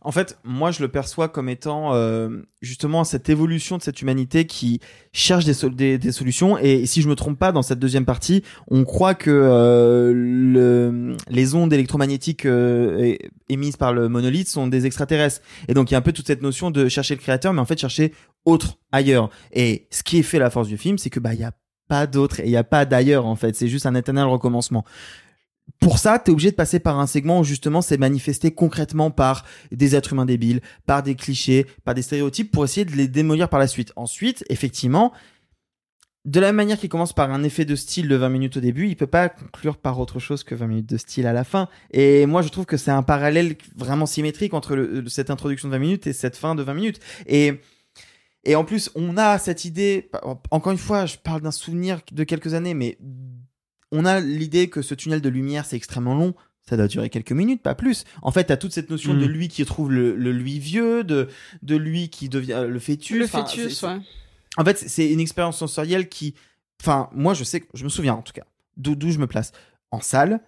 [0.01, 2.29] En fait, moi, je le perçois comme étant euh,
[2.61, 4.79] justement cette évolution de cette humanité qui
[5.13, 6.57] cherche des, sol- des, des solutions.
[6.57, 11.17] Et si je me trompe pas, dans cette deuxième partie, on croit que euh, le,
[11.29, 13.17] les ondes électromagnétiques euh,
[13.49, 15.41] émises par le monolithe sont des extraterrestres.
[15.67, 17.61] Et donc, il y a un peu toute cette notion de chercher le créateur, mais
[17.61, 18.15] en fait, chercher
[18.45, 19.31] autre ailleurs.
[19.53, 21.53] Et ce qui est fait la force du film, c'est que bah il y a
[21.89, 23.57] pas d'autre et il y a pas d'ailleurs en fait.
[23.57, 24.85] C'est juste un éternel recommencement
[25.81, 29.11] pour ça, tu es obligé de passer par un segment où justement c'est manifesté concrètement
[29.11, 33.09] par des êtres humains débiles, par des clichés, par des stéréotypes pour essayer de les
[33.09, 33.93] démolir par la suite.
[33.97, 35.13] Ensuite, effectivement,
[36.25, 38.87] de la manière qu'il commence par un effet de style de 20 minutes au début,
[38.87, 41.69] il peut pas conclure par autre chose que 20 minutes de style à la fin.
[41.91, 45.79] Et moi, je trouve que c'est un parallèle vraiment symétrique entre cette introduction de 20
[45.81, 47.01] minutes et cette fin de 20 minutes.
[47.27, 47.61] Et
[48.45, 50.11] et en plus, on a cette idée,
[50.51, 52.99] encore une fois, je parle d'un souvenir de quelques années, mais
[53.93, 56.35] on a l'idée que ce tunnel de lumière, c'est extrêmement long.
[56.69, 58.05] Ça doit durer quelques minutes, pas plus.
[58.23, 59.21] En fait, t'as toute cette notion Mm.
[59.21, 61.29] de lui qui trouve le, le lui vieux, de,
[61.63, 63.17] de lui qui devient euh, le fœtus.
[63.19, 63.99] Le Enfin, fœtus, c'est- ouais.
[64.57, 66.35] En fait, c'est une expérience sensorielle qui,
[66.81, 68.45] enfin, moi, je sais, je me souviens en tout cas,
[68.77, 69.53] d'où d'où je me place.
[69.91, 70.41] En salle,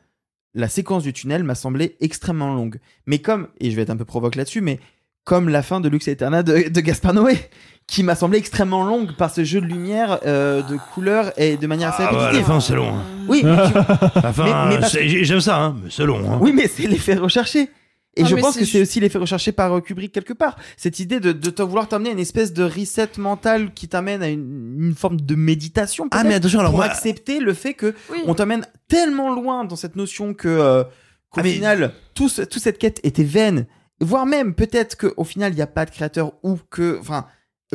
[0.55, 2.78] la séquence du tunnel m'a semblé extrêmement longue.
[3.07, 4.78] Mais comme, et je vais être un peu provoque là-dessus, mais
[5.24, 7.38] comme la fin de Lux Eterna de, de Gaspar Noé,
[7.86, 11.66] qui m'a semblé extrêmement longue par ce jeu de lumière, euh, de couleurs et de
[11.66, 12.88] manière assez Ah ouais, la fin, c'est long.
[12.94, 13.02] hein.
[13.28, 13.72] Oui, mais tu-
[14.22, 16.20] La fin, mais- mais parce- j'aime ça, hein, mais c'est long.
[16.30, 16.38] hein.
[16.40, 17.68] oui, mais c'est l'effet recherché.
[18.16, 20.54] Et Ah, je mais pense que c'est aussi l'effet recherché par euh, Kubrick quelque part.
[20.76, 24.22] Cette idée de, de te vouloir t'amener à une espèce de reset mental qui t'amène
[24.22, 26.06] à une, une forme de méditation.
[26.12, 28.18] Ah, mais attention, alors pour moi- accepter le fait que Oui.
[28.26, 30.84] on t'amène tellement loin dans cette notion que euh,
[31.30, 33.66] qu'au Ah, mais- final tout ce- toute cette quête était vaine,
[34.01, 37.26] voire même peut-être qu'au final il n'y a pas de créateur ou que, enfin.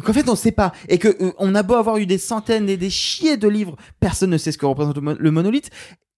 [0.04, 0.72] Qu'en fait, on sait pas.
[0.88, 3.76] Et que euh, on a beau avoir eu des centaines et des chiers de livres,
[4.00, 5.72] personne ne sait ce que représente le, mon- le monolithe.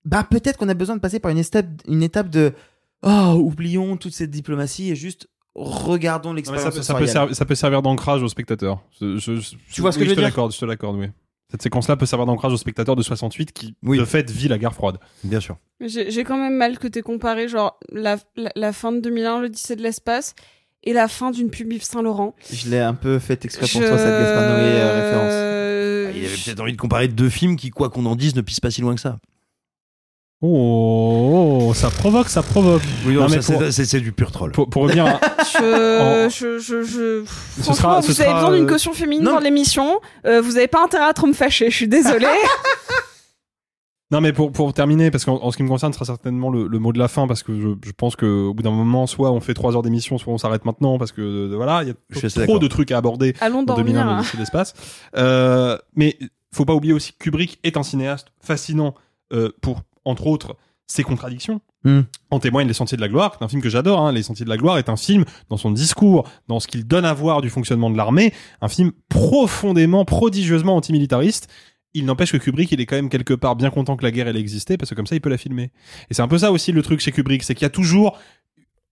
[0.06, 2.54] Bah, peut-être qu'on a besoin de passer par une étape, une étape de,
[3.02, 6.66] oh, oublions toute cette diplomatie et juste regardons l'expérience.
[6.66, 8.82] ça, peut- ça servir, ça peut servir d'ancrage au spectateur.
[9.00, 11.08] Je- je- je- Tu vois ce que je veux te dire je te l'accorde, oui.
[11.52, 13.98] Cette séquence-là peut servir d'ancrage au spectateur de 68 qui, Oui.
[14.00, 14.98] de fait, vit la guerre froide.
[15.24, 15.58] Bien sûr.
[15.82, 19.76] J'ai quand même mal que t'aies comparé genre la, la, la fin de 2001, l'Odyssée
[19.76, 20.34] de l'espace,
[20.84, 22.36] et la fin d'une pub Yves Saint Laurent.
[22.52, 25.24] Je l'ai un peu fait exprès pour toi, cette Gaspard Noé euh, référence.
[25.24, 26.12] référence.
[26.14, 28.42] Ah, il avait peut-être envie de comparer deux films qui, quoi qu'on en dise, ne
[28.42, 29.20] pissent pas si loin que ça.
[30.44, 32.82] Oh, oh, ça provoque, ça provoque.
[33.06, 34.52] Oui, Non, non, mais ça, pour- c'est- c'est du pur troll.
[34.52, 35.20] Pour, pour revenir à...
[35.54, 37.24] Je, En- je, je, je...
[37.26, 39.34] Ce Franchement, sera- vous avez besoin d'une euh, caution féminine non.
[39.34, 40.00] dans l'émission.
[40.26, 41.70] Euh, vous avez pas intérêt à trop me fâcher.
[41.70, 42.26] Je suis désolée.
[44.14, 46.50] Non, mais pour, pour terminer, parce qu'en en ce qui me concerne, ce sera certainement
[46.50, 49.08] le, le mot de la fin, parce que je, je pense qu'au bout d'un moment,
[49.08, 51.90] soit on fait trois heures d'émission, soit on s'arrête maintenant, parce que euh, voilà, il
[51.92, 52.60] y Je suis a assez trop d'accord.
[52.60, 54.16] de trucs à aborder Allons dans 2001 dormir.
[54.18, 54.74] l'Odyssée de l'espace.
[55.16, 56.18] Euh, mais
[56.54, 58.96] faut pas oublier aussi que Kubrick est un cinéaste fascinant
[59.32, 60.56] euh, pour, entre autres,
[60.88, 61.62] ses contradictions.
[61.84, 62.02] Hmm.
[62.30, 64.02] En témoigne Les Sentiers de la Gloire, qui est un film que j'adore.
[64.02, 64.12] Hein.
[64.12, 67.06] Les Sentiers de la Gloire est un film, dans son discours, dans ce qu'il donne
[67.06, 71.50] à voir du fonctionnement de l'armée, un film profondément, prodigieusement antimilitariste.
[71.94, 74.28] Il n'empêche que Kubrick, il est quand même quelque part bien content que la guerre
[74.28, 75.72] elle existait, parce que comme ça, il peut la filmer.
[76.10, 78.18] Et c'est un peu ça aussi le truc chez Kubrick, c'est qu'il y a toujours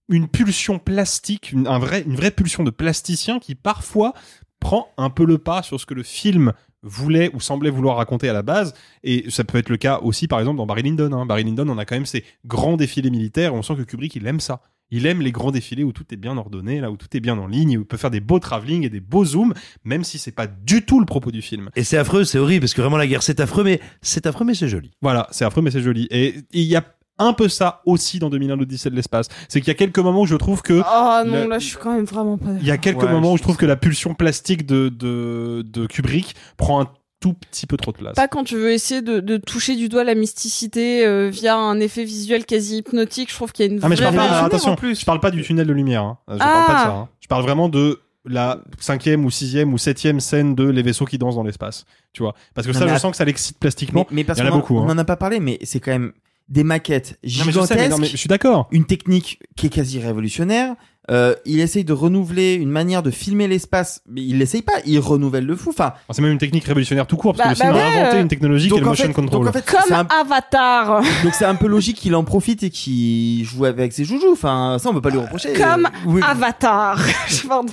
[0.08, 4.12] une pulsion plastique, une, un vrai, une vraie pulsion de plasticien qui parfois
[4.58, 6.52] prend un peu le pas sur ce que le film
[6.82, 8.74] voulait ou semblait vouloir raconter à la base.
[9.04, 11.12] Et ça peut être le cas aussi, par exemple, dans Barry Lyndon.
[11.12, 11.26] Hein.
[11.26, 13.54] Barry Lyndon, on a quand même ces grands défilés militaires.
[13.54, 14.60] On sent que Kubrick, il aime ça.
[14.90, 17.38] Il aime les grands défilés où tout est bien ordonné, là où tout est bien
[17.38, 19.54] en ligne, où il peut faire des beaux travelling et des beaux zooms,
[19.84, 21.70] même si c'est pas du tout le propos du film.
[21.76, 24.44] Et c'est affreux, c'est horrible, parce que vraiment la guerre c'est affreux, mais c'est affreux,
[24.44, 24.90] mais c'est joli.
[25.00, 26.08] Voilà, c'est affreux mais c'est joli.
[26.10, 26.84] Et il y a
[27.20, 29.28] un peu ça aussi dans 2001 l'Odyssée de l'espace.
[29.48, 31.66] C'est qu'il y a quelques moments où je trouve que Oh non, le- là, je
[31.66, 32.50] suis quand même vraiment pas.
[32.60, 34.88] il y a quelques Ouais, moments où je je trouve que la pulsion plastique de,
[34.88, 36.88] de, de Kubrick prend un
[37.20, 38.14] tout petit peu trop de place.
[38.16, 41.78] Pas quand tu veux essayer de, de toucher du doigt la mysticité euh, via un
[41.80, 43.30] effet visuel quasi hypnotique.
[43.30, 45.20] Je trouve qu'il y a une Ah mais je vraie parle pas, attention, je parle
[45.20, 46.02] pas du tunnel de lumière.
[46.02, 46.18] Hein.
[46.28, 46.84] Je parle pas de Ah.
[46.84, 46.90] ça.
[46.92, 47.08] hein.
[47.20, 51.18] Je parle vraiment de la cinquième ou sixième ou septième scène de les vaisseaux qui
[51.18, 51.84] dansent dans l'espace.
[52.12, 54.06] Tu vois Parce que Non, ça, je sens que ça l'excite plastiquement.
[54.10, 54.76] Mais, mais parce Il y en a en- beaucoup.
[54.78, 54.94] on hein.
[54.94, 56.12] en a pas parlé, mais c'est quand même
[56.50, 57.68] des maquettes Non, mais je gigantesques.
[57.72, 58.68] sais, mais non, mais je suis d'accord.
[58.72, 60.74] Une technique qui est quasi révolutionnaire.
[61.10, 64.98] Euh, il essaye de renouveler une manière de filmer l'espace, mais il l'essaye pas, il
[65.00, 65.70] renouvelle le fou.
[65.70, 67.90] Enfin, C'est même une technique révolutionnaire tout court parce Bah- que le bah cinéma a
[67.94, 69.40] ouais, inventé euh, une technologie qui est donc le en motion fait- control.
[69.46, 71.02] donc en fait, c'est Comme un- Avatar.
[71.24, 74.32] donc c'est un peu logique qu'il en profite et qu'il joue avec ses joujoux.
[74.32, 75.52] Enfin, ça on peut pas lui reprocher.
[75.54, 76.20] Comme Oui.
[76.24, 77.00] Avatar.
[77.48, 77.72] Pardon.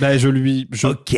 [0.00, 0.68] Bah, je lui.
[0.72, 1.14] Je, Ok.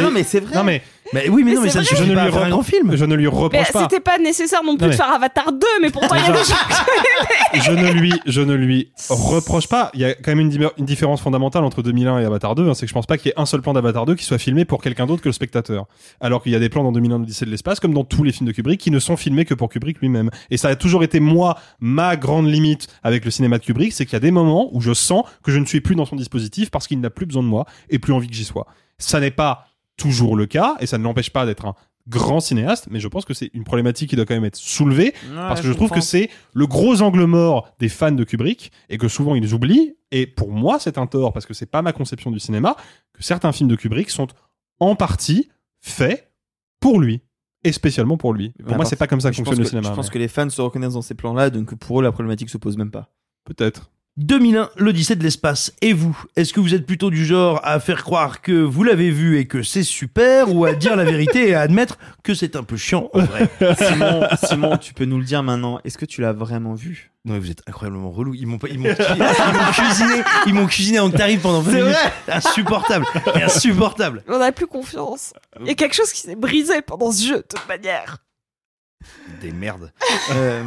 [0.00, 0.54] non, mais c'est vrai.
[0.54, 2.62] Non, mais Mais oui, mais, Mais non, mais ça je ne lui faire un grand
[2.62, 2.94] film.
[2.96, 3.82] Je ne lui Mais reproche pas.
[3.82, 6.26] c'était pas nécessaire non plus Non, de faire Avatar 2, mais pourtant il y a
[6.28, 7.62] Déjà- des gens.
[7.64, 9.90] je ne lui, je ne lui reproche pas.
[9.94, 12.68] Il y a quand même une, di- une différence fondamentale entre 2001 et Avatar 2.
[12.68, 14.24] hein, c'est que je pense pas qu'il y ait un seul plan d'Avatar 2 qui
[14.24, 15.86] soit filmé pour quelqu'un d'autre que le spectateur.
[16.20, 18.32] Alors qu'il y a des plans dans 2001 l'Odyssée de l'espace, comme dans tous les
[18.32, 20.30] films de Kubrick, qui ne sont filmés que pour Kubrick lui-même.
[20.50, 24.04] Et ça a toujours été moi ma grande limite avec le cinéma de Kubrick, c'est
[24.06, 26.16] qu'il y a des moments où je sens que je ne suis plus dans son
[26.16, 28.66] dispositif parce qu'il n'a plus besoin de moi et plus envie que j'y sois.
[28.98, 29.66] Ça n'est pas
[30.00, 31.74] toujours le cas et ça ne l'empêche pas d'être un
[32.08, 35.14] grand cinéaste, mais je pense que c'est une problématique qui doit quand même être soulevée
[35.34, 38.98] parce que je, trouve que c'est le gros angle mort des fans de Kubrick et
[38.98, 39.94] que souvent ils oublient.
[40.10, 42.74] Et pour moi, c'est un tort parce que c'est pas ma conception du cinéma
[43.12, 44.26] que certains films de Kubrick sont
[44.80, 46.32] en partie faits
[46.80, 47.20] pour lui
[47.62, 48.52] et spécialement pour lui.
[48.66, 49.90] Pour moi, c'est pas comme ça que fonctionne le cinéma.
[49.90, 52.12] Je pense mais que les fans se reconnaissent dans ces plans-là, donc pour eux la
[52.12, 53.10] problématique se pose même pas.
[53.44, 53.90] Peut-être.
[54.24, 55.72] 2001, l'Odyssée de l'espace.
[55.80, 59.10] Et vous Est-ce que vous êtes plutôt du genre à faire croire que vous l'avez
[59.10, 62.54] vu et que c'est super ou à dire la vérité et à admettre que c'est
[62.54, 63.48] un peu chiant en vrai?
[63.78, 65.80] Simon, Simon, tu peux nous le dire maintenant.
[65.84, 67.10] Est-ce que tu l'as vraiment vu?
[67.24, 68.34] Non, mais vous êtes incroyablement relou.
[68.34, 71.70] Ils m'ont pas- ils m'ont ils m'ont cuisiné, ils m'ont cuisiné en tarif pendant 20
[71.72, 71.94] C'est minutes.
[72.26, 74.22] vrai Insupportable, insupportable.
[74.28, 75.32] On a plus confiance.
[75.60, 78.18] Il y a quelque chose qui s'est brisé pendant ce jeu, de toute manière.
[79.40, 79.92] Des merdes.
[80.32, 80.62] Euh,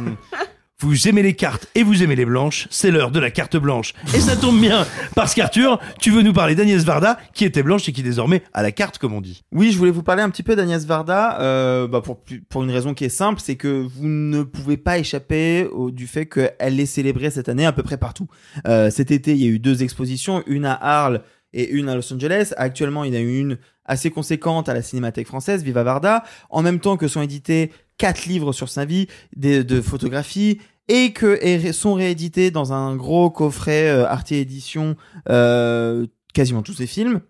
[0.84, 3.94] vous aimez les cartes et vous aimez les blanches, c'est l'heure de la carte blanche.
[4.14, 7.88] Et ça tombe bien, parce qu'Arthur, tu veux nous parler d'Agnès Varda, qui était blanche
[7.88, 9.42] et qui désormais a la carte, comme on dit.
[9.50, 12.20] Oui, je voulais vous parler un petit peu d'Agnès Varda, euh, bah pour,
[12.50, 16.06] pour une raison qui est simple, c'est que vous ne pouvez pas échapper au, du
[16.06, 18.26] fait qu'elle est célébrée cette année à peu près partout.
[18.66, 21.22] Euh, cet été, il y a eu deux expositions, une à Arles
[21.54, 22.52] et une à Los Angeles.
[22.58, 23.56] Actuellement, il y en a une
[23.86, 28.26] assez conséquente à la Cinémathèque française, Viva Varda, en même temps que sont édités quatre
[28.26, 29.06] livres sur sa vie,
[29.36, 30.58] des, de photographies,
[30.88, 34.96] et que sont réédités dans un gros coffret euh, Arte Édition,
[35.28, 37.20] euh, quasiment tous ses films.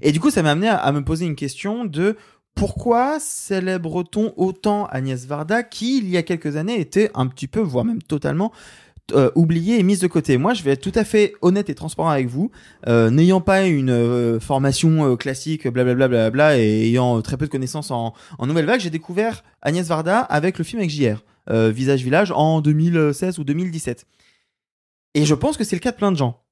[0.00, 2.16] Et du coup, ça m'a amené à, à me poser une question de
[2.54, 7.60] pourquoi célèbre-t-on autant Agnès Varda qui, il y a quelques années, était un petit peu,
[7.60, 8.52] voire même totalement,
[9.12, 10.38] euh, oubliée et mise de côté.
[10.38, 12.50] Moi, je vais être tout à fait honnête et transparent avec vous.
[12.86, 17.90] Euh, N'ayant pas une euh, formation euh, classique, blablabla, et ayant très peu de connaissances
[17.90, 22.02] en, en nouvelle vague, j'ai découvert Agnès Varda avec le film avec JR, euh, Visage
[22.02, 24.06] Village, en 2016 ou 2017.
[25.14, 26.42] Et je pense que c'est le cas de plein de gens.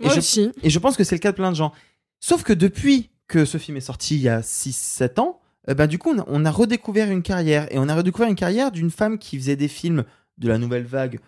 [0.00, 0.50] Et je, aussi.
[0.62, 1.72] et je pense que c'est le cas de plein de gens.
[2.20, 5.86] Sauf que depuis que ce film est sorti il y a 6-7 ans, euh, ben,
[5.86, 7.66] du coup, on a, on a redécouvert une carrière.
[7.72, 10.04] Et on a redécouvert une carrière d'une femme qui faisait des films
[10.38, 11.20] de la nouvelle vague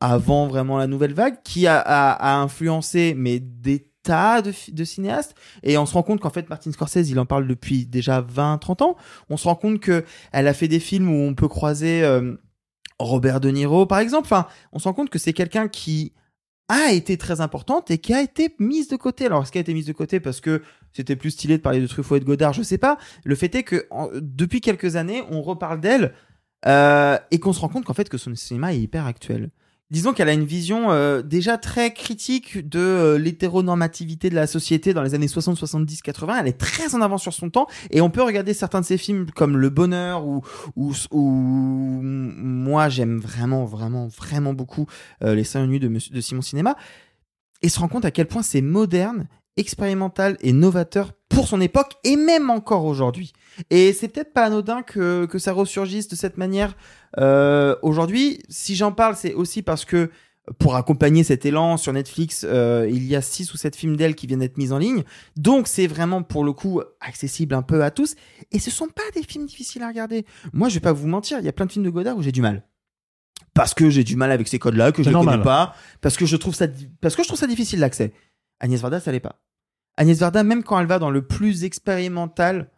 [0.00, 5.34] avant vraiment la nouvelle vague, qui a, a, a influencé mais des tas de cinéastes.
[5.62, 8.82] Et on se rend compte qu'en fait, Martin Scorsese, il en parle depuis déjà 20-30
[8.82, 8.96] ans.
[9.30, 12.34] On se rend compte que elle a fait des films où on peut croiser euh,
[12.98, 14.26] Robert De Niro, par exemple.
[14.26, 16.12] Enfin, on se rend compte que c'est quelqu'un qui
[16.68, 19.26] a été très importante et qui a été mise de côté.
[19.26, 20.62] Alors, est-ce qu'elle a été mise de côté parce que
[20.92, 22.52] c'était plus stylé de parler de Truffaut et de Godard?
[22.52, 22.98] Je sais pas.
[23.24, 23.86] Le fait est que
[24.20, 26.14] depuis quelques années, on reparle d'elle
[26.66, 29.50] euh, et qu'on se rend compte qu'en fait que son cinéma est hyper actuel.
[29.92, 34.94] Disons qu'elle a une vision euh, déjà très critique de euh, l'hétéronormativité de la société
[34.94, 36.38] dans les années 60, 70, 80.
[36.40, 38.96] Elle est très en avance sur son temps et on peut regarder certains de ses
[38.96, 40.40] films comme Le Bonheur ou,
[40.76, 44.86] ou, ou moi j'aime vraiment, vraiment, vraiment beaucoup
[45.22, 46.74] euh, Les 5 nuits de, de Simon Cinéma
[47.60, 51.92] et se rend compte à quel point c'est moderne, expérimental et novateur pour son époque
[52.04, 53.32] et même encore aujourd'hui.
[53.70, 56.76] Et c'est peut-être pas anodin que, que ça ressurgisse de cette manière
[57.18, 58.42] euh, aujourd'hui.
[58.48, 60.10] Si j'en parle, c'est aussi parce que
[60.58, 64.14] pour accompagner cet élan sur Netflix, euh, il y a six ou sept films d'elle
[64.14, 65.04] qui viennent d'être mis en ligne.
[65.36, 68.16] Donc c'est vraiment pour le coup accessible un peu à tous.
[68.50, 70.26] Et ce sont pas des films difficiles à regarder.
[70.52, 72.22] Moi, je vais pas vous mentir, il y a plein de films de Godard où
[72.22, 72.64] j'ai du mal.
[73.54, 76.26] parce que j'ai du mal avec ces codes-là, que je ne connais pas, parce que
[76.26, 76.66] je trouve ça,
[77.00, 78.12] parce que je trouve ça difficile d'accès.
[78.62, 79.38] Agnès Varda, ça l'est pas.
[79.98, 82.70] Agnès Varda, même quand elle va dans le plus expérimental,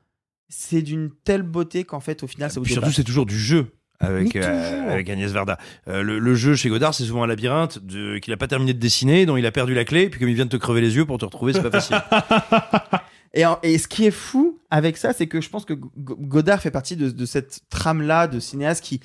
[0.49, 3.69] c'est d'une telle beauté qu'en fait, au final, ça vous surtout, c'est toujours du jeu.
[4.01, 5.57] Avec, euh, avec Agnès Varda.
[5.87, 7.79] Euh, le, le jeu chez Godard, c'est souvent un labyrinthe
[8.21, 10.35] qu'il a pas terminé de dessiner, dont il a perdu la clé, puis comme il
[10.35, 11.97] vient de te crever les yeux pour te retrouver, c'est pas facile.
[13.37, 15.91] Et, en- et ce qui est fou avec ça, c'est que je pense que Go-
[16.21, 19.01] Godard fait partie de, de cette trame-là de cinéastes qui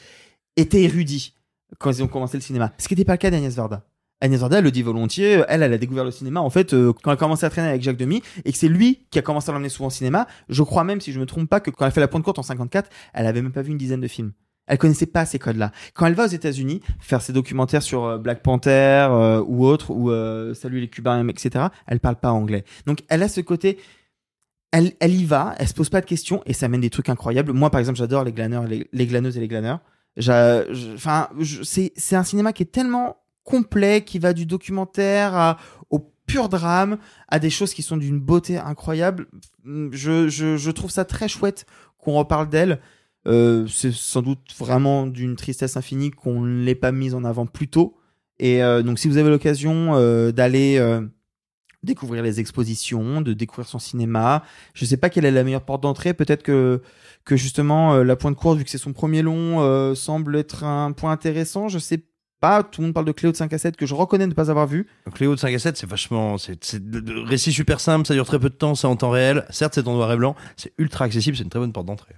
[0.56, 1.34] étaient érudits
[1.80, 2.72] quand ils ont commencé le cinéma.
[2.78, 3.88] Ce qui n'était pas le cas d'Agnès Varda.
[4.22, 6.92] Agnès Varda, elle le dit volontiers, elle, elle a découvert le cinéma en fait euh,
[6.92, 9.22] quand elle a commencé à traîner avec Jacques Demy et que c'est lui qui a
[9.22, 10.28] commencé à l'emmener souvent au cinéma.
[10.50, 12.40] Je crois même, si je me trompe pas, que quand elle fait la pointe courte
[12.40, 14.34] en 54, elle avait même pas vu une dizaine de films.
[14.70, 15.72] Elle connaissait pas ces codes-là.
[15.96, 19.90] Quand elle va aux États-Unis faire ses documentaires sur euh, Black Panther euh, ou autre
[19.90, 22.64] ou euh, Salut les Cubains, etc., elle parle pas anglais.
[22.86, 23.80] Donc elle a ce côté
[24.72, 27.10] elle, elle y va, elle se pose pas de questions et ça mène des trucs
[27.10, 27.52] incroyables.
[27.54, 29.80] Moi, par exemple, j'adore les glaneurs, les, glaneuses et les glaneurs.
[30.20, 31.28] Enfin,
[31.64, 33.18] c'est un cinéma qui est tellement
[33.50, 35.58] complet, qui va du documentaire
[35.90, 36.98] au pur drame,
[37.28, 39.28] à des choses qui sont d'une beauté incroyable.
[39.66, 41.66] Je, je, je trouve ça très chouette
[41.98, 42.80] qu'on reparle d'elle.
[43.28, 47.46] Euh, c'est sans doute vraiment d'une tristesse infinie qu'on ne l'ait pas mise en avant
[47.46, 47.98] plus tôt.
[48.40, 50.80] Et euh, donc, si vous avez l'occasion euh, d'aller
[51.82, 54.44] découvrir les expositions, de découvrir son cinéma.
[54.74, 56.14] Je sais pas quelle est la meilleure porte d'entrée.
[56.14, 56.82] Peut-être que
[57.24, 61.14] que justement la pointe courte, vu que c'est son premier long, semble être un point
[61.14, 61.70] intéressant.
[61.70, 62.04] Je sais
[62.40, 62.64] pas.
[62.64, 64.50] Tout le monde parle de Cléo de 5 à 7 que je reconnais ne pas
[64.50, 64.88] avoir vu.
[65.14, 66.38] Cléo de 5 à 7, c'est vachement.
[66.38, 69.46] C'est de- récit super simple, ça dure très peu de temps, c'est en temps réel.
[69.50, 72.16] Certes, c'est en noir et blanc, c'est ultra accessible, c'est une très bonne porte d'entrée.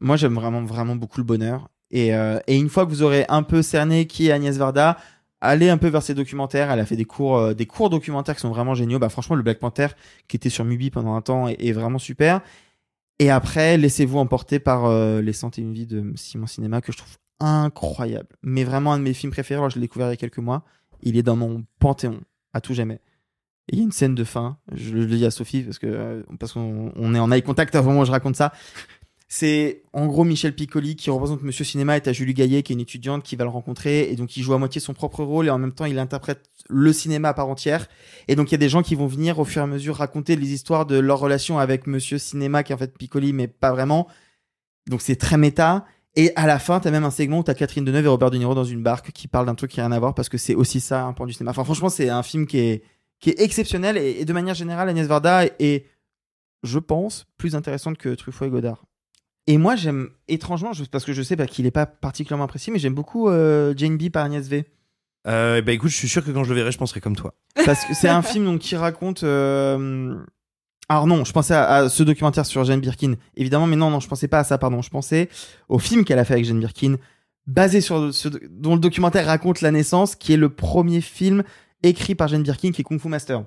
[0.00, 1.68] Moi, j'aime vraiment vraiment beaucoup le bonheur.
[1.90, 4.98] Et, euh, et une fois que vous aurez un peu cerné qui est Agnès Varda,
[5.40, 6.70] allez un peu vers ses documentaires.
[6.70, 8.98] Elle a fait des cours, euh, des cours documentaires qui sont vraiment géniaux.
[8.98, 9.86] Bah, franchement, le Black Panther
[10.28, 12.40] qui était sur Mubi pendant un temps est, est vraiment super.
[13.18, 17.16] Et après, laissez-vous emporter par euh, Les 101 vies de Simon Cinéma que je trouve
[17.40, 18.36] incroyable.
[18.42, 19.58] Mais vraiment un de mes films préférés.
[19.58, 20.64] Alors, je l'ai découvert il y a quelques mois.
[21.02, 22.20] Il est dans mon panthéon
[22.52, 23.00] à tout jamais.
[23.68, 24.58] Il y a une scène de fin.
[24.72, 27.74] Je le dis à Sophie parce que euh, parce qu'on on est en eye contact
[27.74, 28.52] avant moi je raconte ça.
[29.28, 32.76] C'est en gros Michel Piccoli qui représente Monsieur Cinéma et t'as Julie Gaillet qui est
[32.76, 35.48] une étudiante qui va le rencontrer et donc il joue à moitié son propre rôle
[35.48, 37.88] et en même temps il interprète le cinéma à part entière.
[38.28, 39.96] Et donc il y a des gens qui vont venir au fur et à mesure
[39.96, 43.48] raconter les histoires de leur relation avec Monsieur Cinéma qui est en fait Piccoli mais
[43.48, 44.06] pas vraiment.
[44.88, 45.84] Donc c'est très méta.
[46.16, 48.38] Et à la fin, t'as même un segment où t'as Catherine Deneuve et Robert De
[48.38, 50.38] Niro dans une barque qui parlent d'un truc qui n'a rien à voir parce que
[50.38, 51.50] c'est aussi ça un point du cinéma.
[51.50, 52.82] Enfin franchement c'est un film qui est
[53.20, 55.86] qui est exceptionnel et, et de manière générale Agnès Varda est,
[56.62, 58.84] je pense, plus intéressante que Truffaut et Godard.
[59.46, 62.80] Et moi, j'aime étrangement, parce que je sais bah, qu'il est pas particulièrement apprécié, mais
[62.80, 64.64] j'aime beaucoup euh, Jane B par Agnès V.
[65.28, 67.32] Euh, bah écoute, je suis sûr que quand je le verrai, je penserai comme toi.
[67.64, 69.22] Parce que c'est un film donc, qui raconte.
[69.22, 70.16] euh,
[70.88, 74.00] Alors non, je pensais à, à ce documentaire sur Jane Birkin, évidemment, mais non, non,
[74.00, 74.82] je pensais pas à ça, pardon.
[74.82, 75.28] Je pensais
[75.68, 76.96] au film qu'elle a fait avec Jane Birkin,
[77.46, 81.42] basé sur ce dont le documentaire raconte la naissance, qui est le premier film
[81.82, 83.44] écrit par Jane Birkin, qui est Kung Fu Master.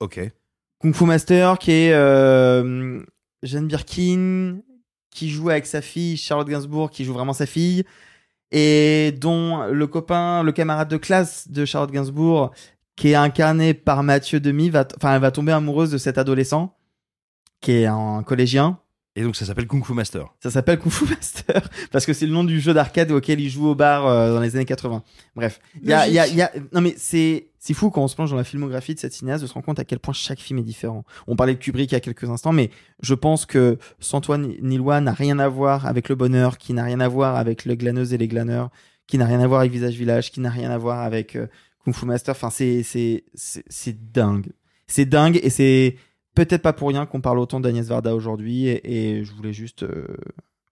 [0.00, 0.20] Ok.
[0.80, 3.02] Kung Fu Master, qui est euh,
[3.42, 4.60] Jane Birkin,
[5.10, 7.84] qui joue avec sa fille, Charlotte Gainsbourg, qui joue vraiment sa fille,
[8.50, 12.52] et dont le copain, le camarade de classe de Charlotte Gainsbourg,
[12.98, 16.76] qui est incarné par Mathieu Demy, va, enfin, elle va tomber amoureuse de cet adolescent,
[17.60, 18.80] qui est un collégien.
[19.14, 20.26] Et donc ça s'appelle Kung Fu Master.
[20.42, 23.50] Ça s'appelle Kung Fu Master parce que c'est le nom du jeu d'arcade auquel il
[23.50, 25.02] joue au bar euh, dans les années 80.
[25.36, 28.02] Bref, il y a, il y a, y a- non mais c'est c'est fou quand
[28.02, 30.00] on se plonge dans la filmographie de cette cinéaste de se rendre compte à quel
[30.00, 31.04] point chaque film est différent.
[31.28, 32.70] On parlait de Kubrick il y a quelques instants, mais
[33.02, 37.00] je pense que Santoine Nilois n'a rien à voir avec Le Bonheur, qui n'a rien
[37.00, 38.70] à voir avec Le Glaneuse et les Glaneurs,
[39.08, 41.46] qui n'a rien à voir avec Visage Village, qui n'a rien à voir avec euh,
[41.88, 42.32] Kung Fu Master.
[42.32, 44.48] Enfin, c'est c'est c'est dingue.
[44.86, 45.96] C'est dingue et c'est
[46.34, 49.82] peut-être pas pour rien qu'on parle autant d'Agnès Varda aujourd'hui et, et je voulais juste
[49.82, 50.06] euh,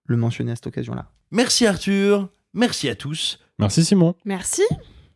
[0.05, 1.11] le mentionner à cette occasion-là.
[1.31, 3.39] Merci Arthur, merci à tous.
[3.59, 4.15] Merci Simon.
[4.25, 4.61] Merci.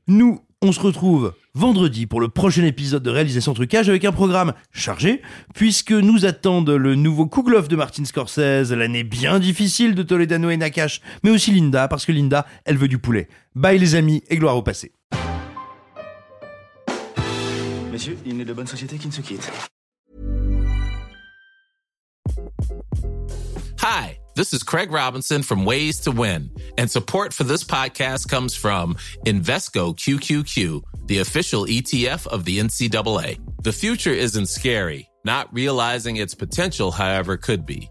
[0.07, 4.53] Nous, on se retrouve vendredi pour le prochain épisode de Réalisation Trucage avec un programme
[4.71, 5.21] chargé,
[5.53, 10.57] puisque nous attendent le nouveau Kugloff de Martin Scorsese, l'année bien difficile de Toledano et
[10.57, 13.27] Nakash, mais aussi Linda, parce que Linda, elle veut du poulet.
[13.55, 14.91] Bye les amis et gloire au passé.
[18.01, 19.47] Messieurs, il n'est de bonne société qui ne se quitte.
[23.77, 26.49] Hi, this is Craig Robinson from Ways to Win,
[26.79, 28.95] and support for this podcast comes from
[29.27, 33.37] Invesco QQQ, the official ETF of the NCAA.
[33.61, 35.07] The future isn't scary.
[35.23, 37.90] Not realizing its potential, however, could be.